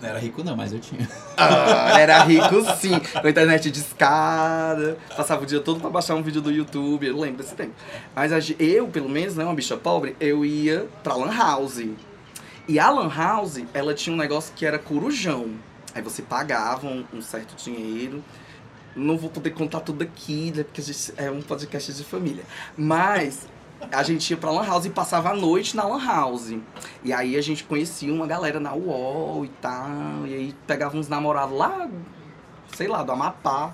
[0.00, 1.08] Não era rico não, mas eu tinha.
[1.36, 2.98] Ah, era rico sim.
[2.98, 4.98] Com a internet de escada.
[5.16, 7.06] Passava o dia todo pra baixar um vídeo do YouTube.
[7.06, 7.72] Eu lembro desse tempo.
[8.14, 11.82] Mas eu, pelo menos, né, uma bicha pobre, eu ia pra Lan House.
[12.68, 15.50] E a Lan House, ela tinha um negócio que era corujão.
[15.94, 18.22] Aí você pagava um, um certo dinheiro.
[18.94, 22.44] Não vou poder contar tudo aqui, né, porque a gente é um podcast de família.
[22.76, 23.46] Mas
[23.92, 26.54] a gente ia pra Lan House e passava a noite na Lan House.
[27.04, 30.26] E aí a gente conhecia uma galera na UOL e tal.
[30.26, 31.88] E aí pegava uns namorados lá,
[32.74, 33.72] sei lá, do Amapá.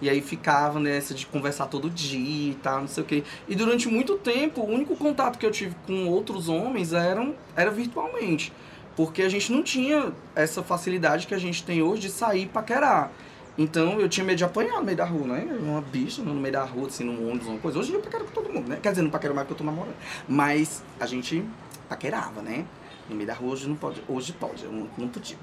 [0.00, 3.24] E aí ficava nessa de conversar todo dia e tal, não sei o quê.
[3.48, 7.70] E durante muito tempo, o único contato que eu tive com outros homens eram, era
[7.70, 8.52] virtualmente.
[8.94, 13.10] Porque a gente não tinha essa facilidade que a gente tem hoje de sair paquerar.
[13.58, 15.58] Então eu tinha medo de apanhar no meio da rua, né?
[15.60, 17.76] Uma bicha no meio da rua, assim, num ônibus, uma coisa.
[17.80, 18.78] Hoje eu paquero com todo mundo, né?
[18.80, 19.96] Quer dizer, não paquero mais porque eu tô namorando.
[20.28, 21.44] Mas a gente
[21.88, 22.64] paquerava, né?
[23.10, 24.00] No meio da rua hoje não pode.
[24.08, 25.36] Hoje pode, eu não, não podia.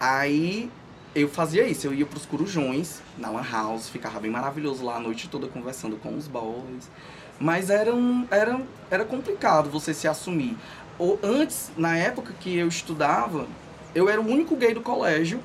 [0.00, 0.68] Aí
[1.14, 5.00] eu fazia isso, eu ia pros corujões, na Lan House, ficava bem maravilhoso lá a
[5.00, 6.90] noite toda conversando com os boys.
[7.38, 10.56] Mas era, um, era, era complicado você se assumir.
[10.98, 13.46] Ou, antes, na época que eu estudava,
[13.94, 15.40] eu era o único gay do colégio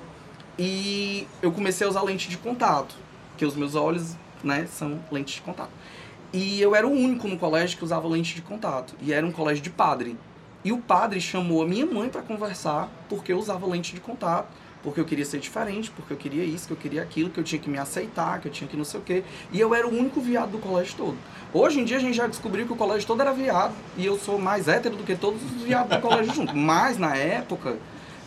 [0.57, 2.95] e eu comecei a usar lente de contato,
[3.37, 5.71] que os meus olhos, né, são lentes de contato.
[6.33, 9.31] E eu era o único no colégio que usava lente de contato, e era um
[9.31, 10.17] colégio de padre.
[10.63, 14.47] E o padre chamou a minha mãe para conversar porque eu usava lente de contato,
[14.83, 17.43] porque eu queria ser diferente, porque eu queria isso, que eu queria aquilo, que eu
[17.43, 19.23] tinha que me aceitar, que eu tinha que não sei o quê.
[19.51, 21.17] E eu era o único viado do colégio todo.
[21.53, 24.17] Hoje em dia a gente já descobriu que o colégio todo era viado, e eu
[24.17, 26.55] sou mais hétero do que todos os viados do colégio junto.
[26.55, 27.77] Mas na época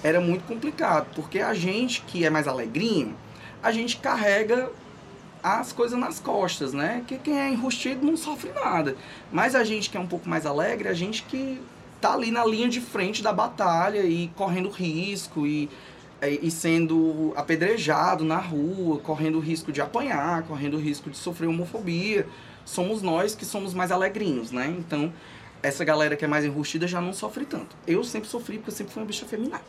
[0.03, 3.17] era muito complicado, porque a gente que é mais alegrinho,
[3.63, 4.71] a gente carrega
[5.43, 7.03] as coisas nas costas, né?
[7.07, 8.97] Que quem é enrustido não sofre nada.
[9.33, 11.61] Mas a gente que é um pouco mais alegre, a gente que
[12.01, 15.69] tá ali na linha de frente da batalha e correndo risco e,
[16.23, 22.27] e sendo apedrejado na rua, correndo risco de apanhar, correndo risco de sofrer homofobia.
[22.65, 24.75] Somos nós que somos mais alegrinhos, né?
[24.79, 25.13] Então,
[25.63, 27.77] essa galera que é mais enrustida já não sofre tanto.
[27.87, 29.61] Eu sempre sofri porque eu sempre fui uma bicha feminina.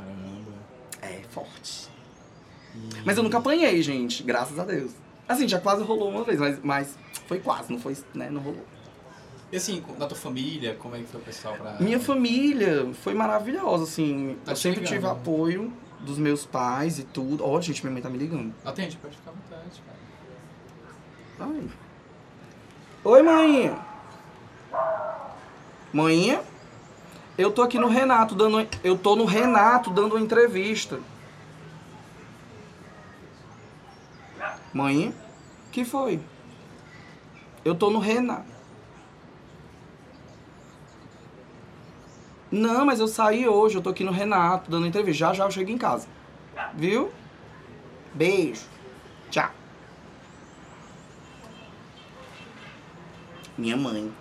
[0.00, 0.52] Caramba.
[1.02, 1.88] É, forte.
[3.04, 4.92] Mas eu nunca apanhei, gente, graças a Deus.
[5.28, 8.64] Assim, já quase rolou uma vez, mas, mas foi quase, não foi, né, não rolou.
[9.50, 11.76] E assim, da tua família, como é que foi o pessoal pra...
[11.80, 15.12] Minha família foi maravilhosa, assim, Tá eu sempre ligando, tive né?
[15.12, 17.44] apoio dos meus pais e tudo.
[17.44, 18.52] Ó, gente, minha mãe tá me ligando.
[18.64, 19.82] Atende, pode ficar à vontade,
[21.38, 21.50] cara.
[21.50, 21.68] Ai.
[23.04, 23.76] Oi, mãe.
[25.92, 26.42] Mãinha,
[27.38, 31.00] eu tô aqui no Renato dando, eu tô no Renato dando uma entrevista.
[34.72, 35.14] Mãe,
[35.70, 36.20] que foi?
[37.64, 38.56] Eu tô no Renato.
[42.50, 45.18] Não, mas eu saí hoje, eu tô aqui no Renato dando entrevista.
[45.18, 46.08] Já já eu chego em casa.
[46.74, 47.10] Viu?
[48.14, 48.66] Beijo.
[49.30, 49.50] Tchau.
[53.58, 54.12] Minha mãe.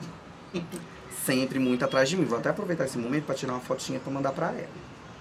[1.26, 2.26] Sempre muito atrás de mim.
[2.26, 4.70] Vou até aproveitar esse momento pra tirar uma fotinha pra mandar pra ela.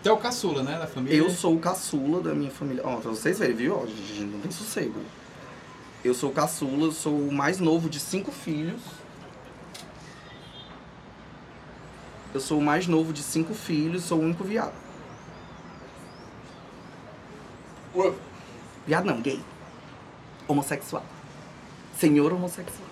[0.02, 1.16] Tu é o caçula, né, da família?
[1.16, 2.82] Eu sou o caçula da minha família.
[2.84, 3.74] Ó, pra vocês verem, viu?
[3.74, 5.00] Ó, gente, não tem sossego.
[6.04, 8.82] Eu sou o caçula, sou o mais novo de cinco filhos.
[12.34, 14.74] Eu sou o mais novo de cinco filhos, sou o único viado.
[18.86, 19.40] Viado não, gay.
[20.46, 21.04] Homossexual.
[21.98, 22.88] Senhor homossexual.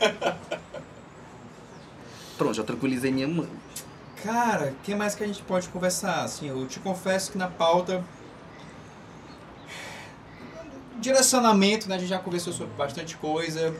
[2.36, 3.48] Pronto, já tranquilizei minha mãe.
[4.22, 6.24] Cara, o que mais que a gente pode conversar?
[6.24, 8.02] Assim, eu te confesso que na pauta.
[10.98, 11.96] Direcionamento, né?
[11.96, 13.74] A gente já conversou sobre bastante coisa.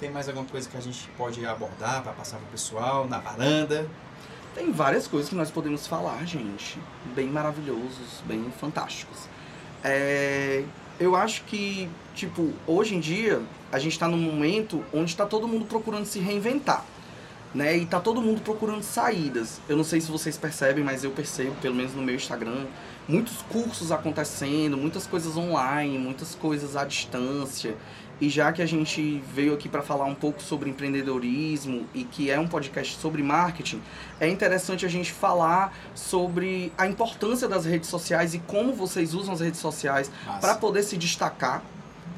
[0.00, 3.88] Tem mais alguma coisa que a gente pode abordar para passar pro pessoal na varanda?
[4.54, 6.78] Tem várias coisas que nós podemos falar, gente.
[7.14, 9.28] Bem maravilhosos, bem fantásticos.
[9.84, 10.64] É,
[10.98, 15.46] eu acho que, tipo, hoje em dia, a gente está num momento onde está todo
[15.46, 16.84] mundo procurando se reinventar.
[17.54, 17.78] Né?
[17.78, 19.60] E tá todo mundo procurando saídas.
[19.68, 22.66] Eu não sei se vocês percebem, mas eu percebo, pelo menos no meu Instagram,
[23.08, 27.76] muitos cursos acontecendo, muitas coisas online, muitas coisas à distância.
[28.18, 32.30] E já que a gente veio aqui para falar um pouco sobre empreendedorismo e que
[32.30, 33.82] é um podcast sobre marketing,
[34.18, 39.34] é interessante a gente falar sobre a importância das redes sociais e como vocês usam
[39.34, 41.62] as redes sociais para poder se destacar,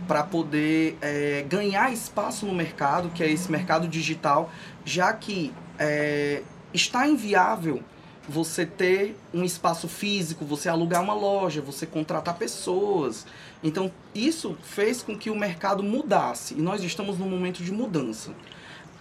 [0.08, 4.50] para poder é, ganhar espaço no mercado, que é esse mercado digital,
[4.84, 6.42] já que é,
[6.72, 7.82] está inviável
[8.26, 13.26] você ter um espaço físico, você alugar uma loja, você contratar pessoas.
[13.62, 18.32] Então, isso fez com que o mercado mudasse e nós estamos num momento de mudança.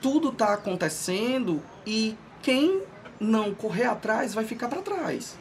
[0.01, 2.81] Tudo está acontecendo e quem
[3.19, 5.37] não correr atrás vai ficar para trás.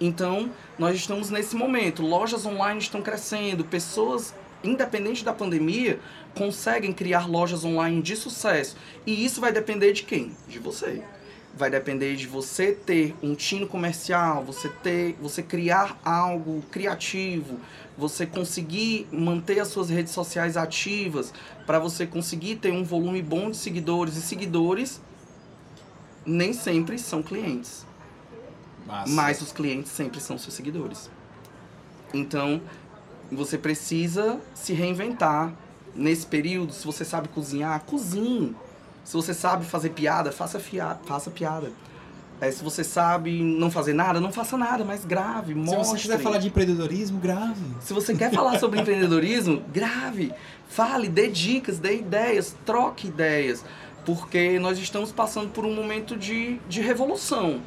[0.00, 2.02] Então, nós estamos nesse momento.
[2.02, 5.98] Lojas online estão crescendo, pessoas independente da pandemia,
[6.34, 8.76] conseguem criar lojas online de sucesso.
[9.06, 10.32] E isso vai depender de quem?
[10.48, 11.02] De você.
[11.54, 17.60] Vai depender de você ter um tino comercial, você ter, você criar algo criativo,
[17.96, 21.32] você conseguir manter as suas redes sociais ativas,
[21.66, 25.00] para você conseguir ter um volume bom de seguidores e seguidores
[26.24, 27.86] nem sempre são clientes.
[28.86, 29.12] Massa.
[29.12, 31.10] Mas os clientes sempre são seus seguidores.
[32.12, 32.60] Então,
[33.34, 35.52] você precisa se reinventar
[35.94, 36.72] nesse período.
[36.72, 38.54] Se você sabe cozinhar, cozinhe.
[39.04, 41.72] Se você sabe fazer piada, faça, fia faça piada.
[42.40, 45.84] É, se você sabe não fazer nada, não faça nada, mas grave, mostre.
[45.84, 47.64] Se você quiser falar de empreendedorismo, grave.
[47.80, 50.32] Se você quer falar sobre empreendedorismo, grave.
[50.68, 53.64] Fale, dê dicas, dê ideias, troque ideias.
[54.04, 57.60] Porque nós estamos passando por um momento de, de revolução.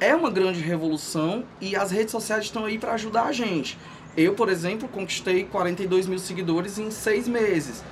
[0.00, 3.78] É uma grande revolução e as redes sociais estão aí para ajudar a gente.
[4.16, 7.82] Eu, por exemplo, conquistei 42 mil seguidores em seis meses.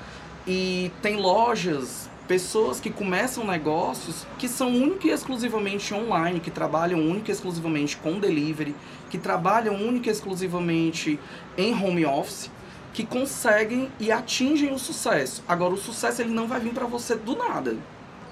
[0.47, 7.01] E tem lojas, pessoas que começam negócios que são única e exclusivamente online, que trabalham
[7.01, 8.75] única e exclusivamente com delivery,
[9.09, 11.19] que trabalham única e exclusivamente
[11.57, 12.51] em home office,
[12.93, 15.43] que conseguem e atingem o sucesso.
[15.49, 17.77] Agora, o sucesso ele não vai vir para você do nada.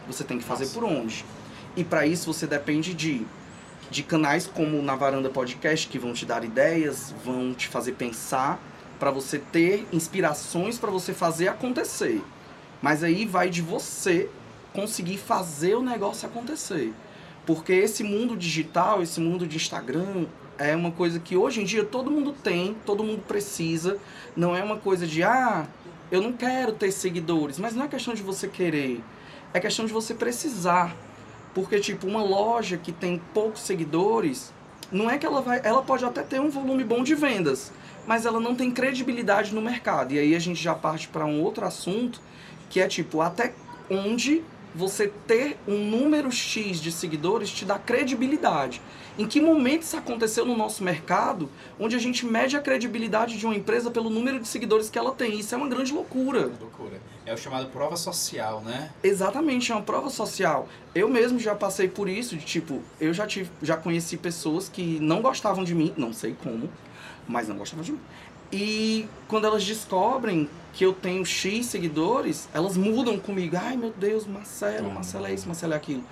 [0.06, 0.78] Você tem que fazer Nossa.
[0.78, 1.24] por onde.
[1.76, 3.26] E para isso você depende de
[3.90, 8.60] de canais como na Varanda Podcast que vão te dar ideias, vão te fazer pensar
[8.98, 12.22] para você ter inspirações para você fazer acontecer.
[12.82, 14.28] Mas aí vai de você
[14.72, 16.92] conseguir fazer o negócio acontecer.
[17.46, 20.26] Porque esse mundo digital, esse mundo de Instagram,
[20.58, 23.96] é uma coisa que hoje em dia todo mundo tem, todo mundo precisa.
[24.36, 25.66] Não é uma coisa de, ah,
[26.10, 27.58] eu não quero ter seguidores.
[27.58, 29.00] Mas não é questão de você querer,
[29.54, 30.94] é questão de você precisar.
[31.54, 34.52] Porque, tipo, uma loja que tem poucos seguidores,
[34.90, 35.60] não é que ela vai.
[35.64, 37.72] Ela pode até ter um volume bom de vendas,
[38.06, 40.12] mas ela não tem credibilidade no mercado.
[40.12, 42.20] E aí a gente já parte para um outro assunto,
[42.70, 43.52] que é tipo, até
[43.90, 44.42] onde
[44.78, 48.80] você ter um número X de seguidores te dá credibilidade.
[49.18, 53.44] Em que momento isso aconteceu no nosso mercado, onde a gente mede a credibilidade de
[53.44, 55.40] uma empresa pelo número de seguidores que ela tem?
[55.40, 56.52] Isso é uma grande loucura.
[56.60, 57.00] Loucura.
[57.26, 58.92] É o chamado prova social, né?
[59.02, 60.68] Exatamente, é uma prova social.
[60.94, 65.00] Eu mesmo já passei por isso, de tipo, eu já tive, já conheci pessoas que
[65.00, 66.70] não gostavam de mim, não sei como,
[67.26, 68.00] mas não gostavam de mim.
[68.52, 73.56] E quando elas descobrem que eu tenho X seguidores, elas mudam comigo.
[73.56, 76.04] Ai meu Deus, Marcelo, Marcelo é isso, Marcelo é aquilo.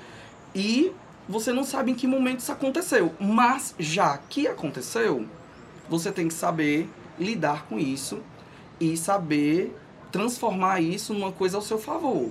[0.54, 0.92] E
[1.28, 3.14] você não sabe em que momento isso aconteceu.
[3.18, 5.26] Mas já que aconteceu,
[5.88, 8.20] você tem que saber lidar com isso
[8.80, 9.74] e saber
[10.12, 12.30] transformar isso numa coisa ao seu favor.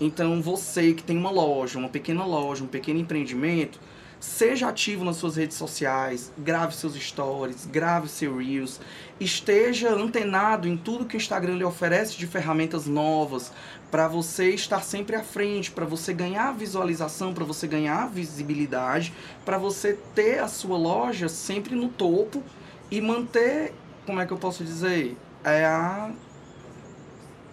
[0.00, 3.78] Então você que tem uma loja, uma pequena loja, um pequeno empreendimento,
[4.24, 8.80] seja ativo nas suas redes sociais, grave seus stories, grave seu reels,
[9.20, 13.52] esteja antenado em tudo que o Instagram lhe oferece de ferramentas novas
[13.90, 19.12] para você estar sempre à frente, para você ganhar visualização, para você ganhar visibilidade,
[19.44, 22.42] para você ter a sua loja sempre no topo
[22.90, 23.74] e manter,
[24.06, 26.10] como é que eu posso dizer, é a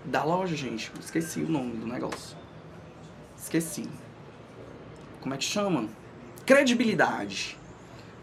[0.06, 0.90] da loja, gente.
[1.00, 2.36] Esqueci o nome do negócio.
[3.38, 3.88] Esqueci.
[5.20, 6.01] Como é que chama?
[6.52, 7.58] Credibilidade.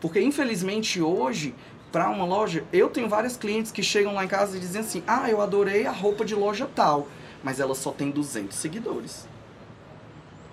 [0.02, 1.54] Porque infelizmente hoje,
[1.90, 5.02] para uma loja, eu tenho vários clientes que chegam lá em casa e dizem assim:
[5.06, 7.08] "Ah, eu adorei a roupa de loja tal,
[7.42, 9.26] mas ela só tem 200 seguidores".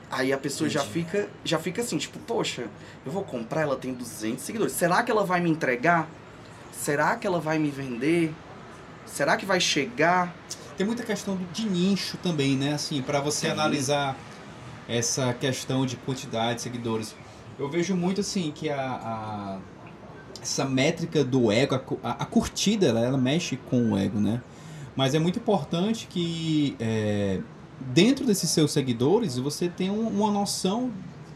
[0.09, 2.69] Aí a pessoa já fica, já fica assim, tipo, poxa,
[3.05, 4.71] eu vou comprar, ela tem 200 seguidores.
[4.71, 6.07] Será que ela vai me entregar?
[6.71, 8.33] Será que ela vai me vender?
[9.05, 10.33] Será que vai chegar?
[10.77, 12.73] Tem muita questão de nicho também, né?
[12.73, 13.51] Assim, para você Sim.
[13.51, 14.15] analisar
[14.87, 17.13] essa questão de quantidade de seguidores.
[17.57, 19.59] Eu vejo muito assim que a, a
[20.41, 24.41] essa métrica do ego, a, a curtida, ela, ela, mexe com o ego, né?
[24.95, 27.39] Mas é muito importante que é,
[27.79, 30.91] dentro desses seus seguidores você tenha uma noção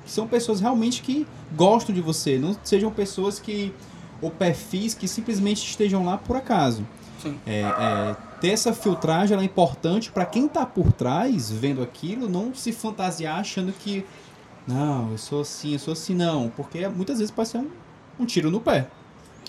[0.06, 3.74] que são pessoas realmente que gostam de você, não sejam pessoas que
[4.22, 6.86] ou perfis que simplesmente estejam lá por acaso.
[7.46, 12.56] É, é, ter essa filtragem é importante para quem está por trás vendo aquilo não
[12.56, 14.06] se fantasiar achando que
[14.74, 17.70] não, eu sou assim, eu sou assim, não, porque muitas vezes pode ser um,
[18.20, 18.88] um tiro no pé.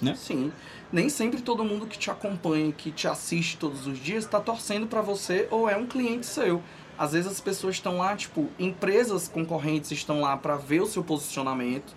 [0.00, 0.14] Né?
[0.14, 0.50] Sim.
[0.92, 4.86] Nem sempre todo mundo que te acompanha, que te assiste todos os dias, está torcendo
[4.86, 6.62] para você ou é um cliente seu.
[6.98, 11.04] Às vezes as pessoas estão lá, tipo, empresas concorrentes estão lá para ver o seu
[11.04, 11.94] posicionamento,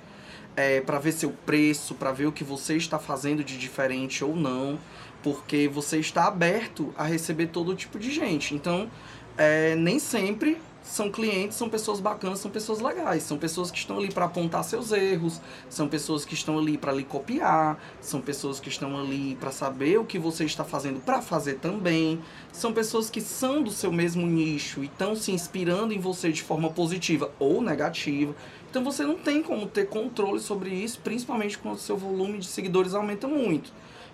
[0.55, 4.35] é, para ver seu preço, para ver o que você está fazendo de diferente ou
[4.35, 4.77] não
[5.23, 8.53] porque você está aberto a receber todo tipo de gente.
[8.53, 8.91] Então,
[9.37, 13.97] é, nem sempre são clientes, são pessoas bacanas, são pessoas legais, são pessoas que estão
[13.97, 18.59] ali para apontar seus erros, são pessoas que estão ali para lhe copiar, são pessoas
[18.59, 22.21] que estão ali para saber o que você está fazendo para fazer também,
[22.51, 26.43] são pessoas que são do seu mesmo nicho e estão se inspirando em você de
[26.43, 28.35] forma positiva ou negativa.
[28.69, 32.47] Então você não tem como ter controle sobre isso, principalmente quando o seu volume de
[32.47, 33.71] seguidores aumenta muito.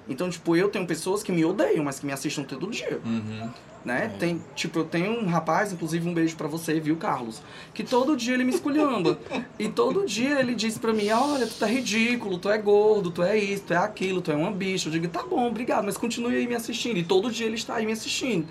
[0.09, 2.99] Então, tipo, eu tenho pessoas que me odeiam, mas que me assistem todo dia.
[3.05, 3.49] Uhum.
[3.85, 4.11] Né?
[4.13, 4.17] É.
[4.17, 7.41] Tem, tipo, eu tenho um rapaz, inclusive um beijo para você, viu, Carlos?
[7.73, 9.17] Que todo dia ele me esculhamba.
[9.57, 13.23] e todo dia ele diz pra mim: Olha, tu tá ridículo, tu é gordo, tu
[13.23, 14.89] é isso, tu é aquilo, tu é uma bicha.
[14.89, 16.97] Eu digo: Tá bom, obrigado, mas continue aí me assistindo.
[16.97, 18.47] E todo dia ele está aí me assistindo.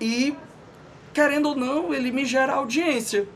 [0.00, 0.34] E,
[1.12, 3.28] querendo ou não, ele me gera audiência.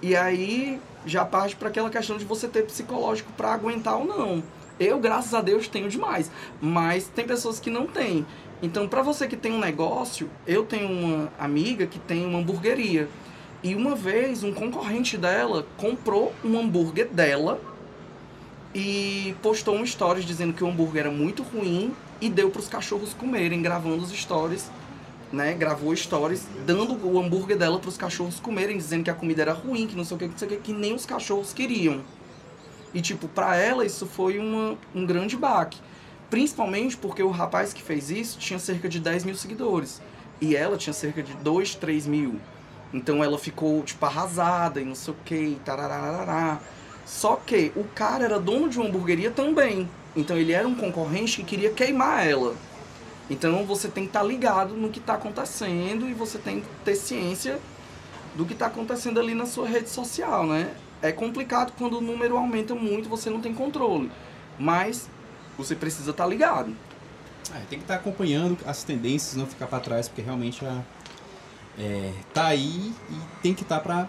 [0.00, 4.42] E aí já parte para aquela questão de você ter psicológico para aguentar ou não.
[4.82, 6.30] Eu, graças a Deus, tenho demais.
[6.60, 8.26] Mas tem pessoas que não têm.
[8.62, 13.08] Então, para você que tem um negócio, eu tenho uma amiga que tem uma hamburgueria.
[13.62, 17.60] E uma vez, um concorrente dela comprou um hambúrguer dela
[18.74, 22.68] e postou um stories dizendo que o hambúrguer era muito ruim e deu para os
[22.68, 24.70] cachorros comerem, gravando os stories,
[25.32, 25.54] né?
[25.54, 29.52] Gravou stories dando o hambúrguer dela para os cachorros comerem, dizendo que a comida era
[29.52, 32.00] ruim, que não sei o que, que, sei o que, que nem os cachorros queriam.
[32.94, 35.78] E, tipo, para ela isso foi uma, um grande baque.
[36.28, 40.00] Principalmente porque o rapaz que fez isso tinha cerca de 10 mil seguidores.
[40.40, 42.40] E ela tinha cerca de 2, 3 mil.
[42.92, 46.60] Então ela ficou, tipo, arrasada e não sei o que, tarararará.
[47.06, 49.88] Só que o cara era dono de uma hamburgueria também.
[50.14, 52.54] Então ele era um concorrente que queria queimar ela.
[53.30, 56.66] Então você tem que estar tá ligado no que está acontecendo e você tem que
[56.84, 57.58] ter ciência
[58.34, 60.74] do que está acontecendo ali na sua rede social, né?
[61.02, 64.10] É complicado quando o número aumenta muito, você não tem controle.
[64.58, 65.08] Mas
[65.58, 66.74] você precisa estar tá ligado.
[67.50, 70.80] É, tem que estar tá acompanhando as tendências, não ficar para trás, porque realmente a,
[71.78, 74.08] é, tá aí e tem que estar tá para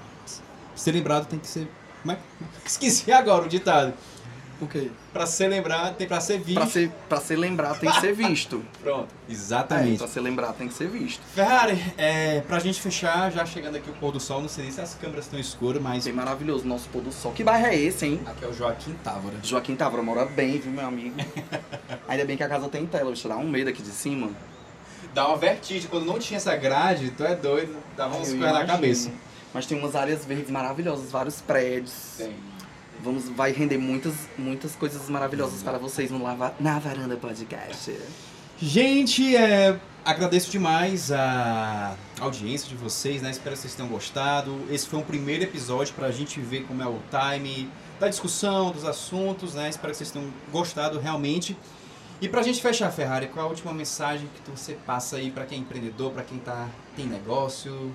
[0.76, 1.68] ser lembrado, tem que ser.
[2.02, 2.20] Como é?
[2.66, 3.94] Esqueci agora o ditado.
[4.62, 4.90] O quê?
[5.12, 6.60] Pra ser lembrado, tem pra ser visto.
[6.60, 8.64] Pra ser, pra ser lembrado, tem que ser visto.
[8.82, 9.08] Pronto.
[9.28, 9.96] Exatamente.
[9.96, 11.22] É, pra ser lembrado, tem que ser visto.
[11.34, 14.80] Ferrari, é, pra gente fechar, já chegando aqui o pôr do sol, não sei se
[14.80, 16.06] as câmeras estão escuras, mas.
[16.06, 17.32] Bem maravilhoso nosso pôr do sol.
[17.34, 18.22] Que bairro é esse, hein?
[18.26, 19.36] Aqui é o Joaquim Távora.
[19.44, 21.16] Joaquim Távora mora bem, viu, meu amigo?
[22.08, 24.30] Ainda bem que a casa tem tela, deixa eu dar um medo aqui de cima.
[25.14, 25.90] Dá uma vertigem.
[25.90, 29.12] Quando não tinha essa grade, tu é doido, dava uns pés na cabeça.
[29.54, 32.16] Mas tem umas áreas verdes maravilhosas, vários prédios.
[32.18, 32.34] Tem.
[33.04, 37.94] Vamos, vai render muitas, muitas coisas maravilhosas para vocês no Lava, na Varanda Podcast.
[38.58, 43.30] Gente, é, agradeço demais a audiência de vocês, né?
[43.30, 44.58] Espero que vocês tenham gostado.
[44.72, 48.72] Esse foi um primeiro episódio para a gente ver como é o time da discussão,
[48.72, 49.68] dos assuntos, né?
[49.68, 51.58] Espero que vocês tenham gostado realmente.
[52.22, 55.46] E para a gente fechar, Ferrari, qual a última mensagem que você passa aí para
[55.46, 57.92] quem é empreendedor, para quem tá, tem negócio?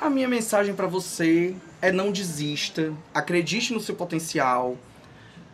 [0.00, 4.78] A minha mensagem para você é não desista, acredite no seu potencial,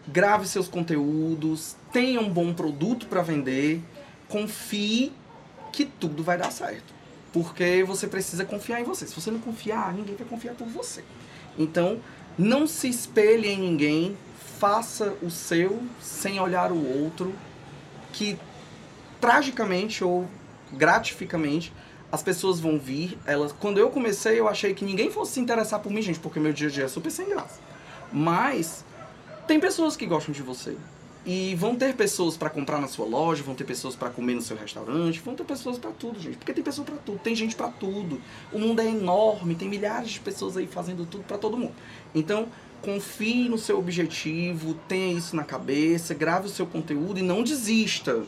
[0.07, 3.83] grave seus conteúdos, tenha um bom produto para vender,
[4.29, 5.13] confie
[5.73, 6.95] que tudo vai dar certo.
[7.33, 9.05] Porque você precisa confiar em você.
[9.05, 11.03] Se você não confiar, ninguém vai confiar por você.
[11.59, 11.99] Então,
[12.39, 14.17] não se espelhe em ninguém,
[14.61, 17.35] faça o seu sem olhar o outro,
[18.13, 18.39] que
[19.21, 20.29] tragicamente ou
[20.73, 21.73] gratificamente
[22.11, 23.19] as pessoas vão vir.
[23.27, 26.41] Elas, quando eu comecei, eu achei que ninguém fosse se interessar por mim, gente, porque
[26.41, 27.61] meu dia a dia é super sem graça.
[28.13, 28.85] Mas
[29.47, 30.77] tem pessoas que gostam de você.
[31.25, 34.41] E vão ter pessoas para comprar na sua loja, vão ter pessoas para comer no
[34.41, 36.37] seu restaurante, vão ter pessoas para tudo, gente.
[36.37, 38.21] Porque tem pessoa para tudo, tem gente para tudo.
[38.53, 41.75] O mundo é enorme, tem milhares de pessoas aí fazendo tudo para todo mundo.
[42.15, 42.47] Então,
[42.81, 48.23] confie no seu objetivo, tenha isso na cabeça, grave o seu conteúdo e não desista.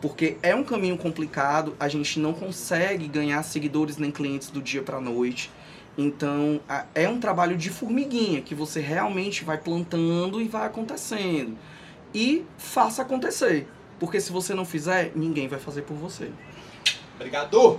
[0.00, 4.82] Porque é um caminho complicado, a gente não consegue ganhar seguidores nem clientes do dia
[4.82, 5.50] para noite.
[5.98, 6.60] Então,
[6.94, 11.56] é um trabalho de formiguinha que você realmente vai plantando e vai acontecendo.
[12.14, 13.68] E faça acontecer.
[13.98, 16.30] Porque se você não fizer, ninguém vai fazer por você.
[17.16, 17.78] Obrigado!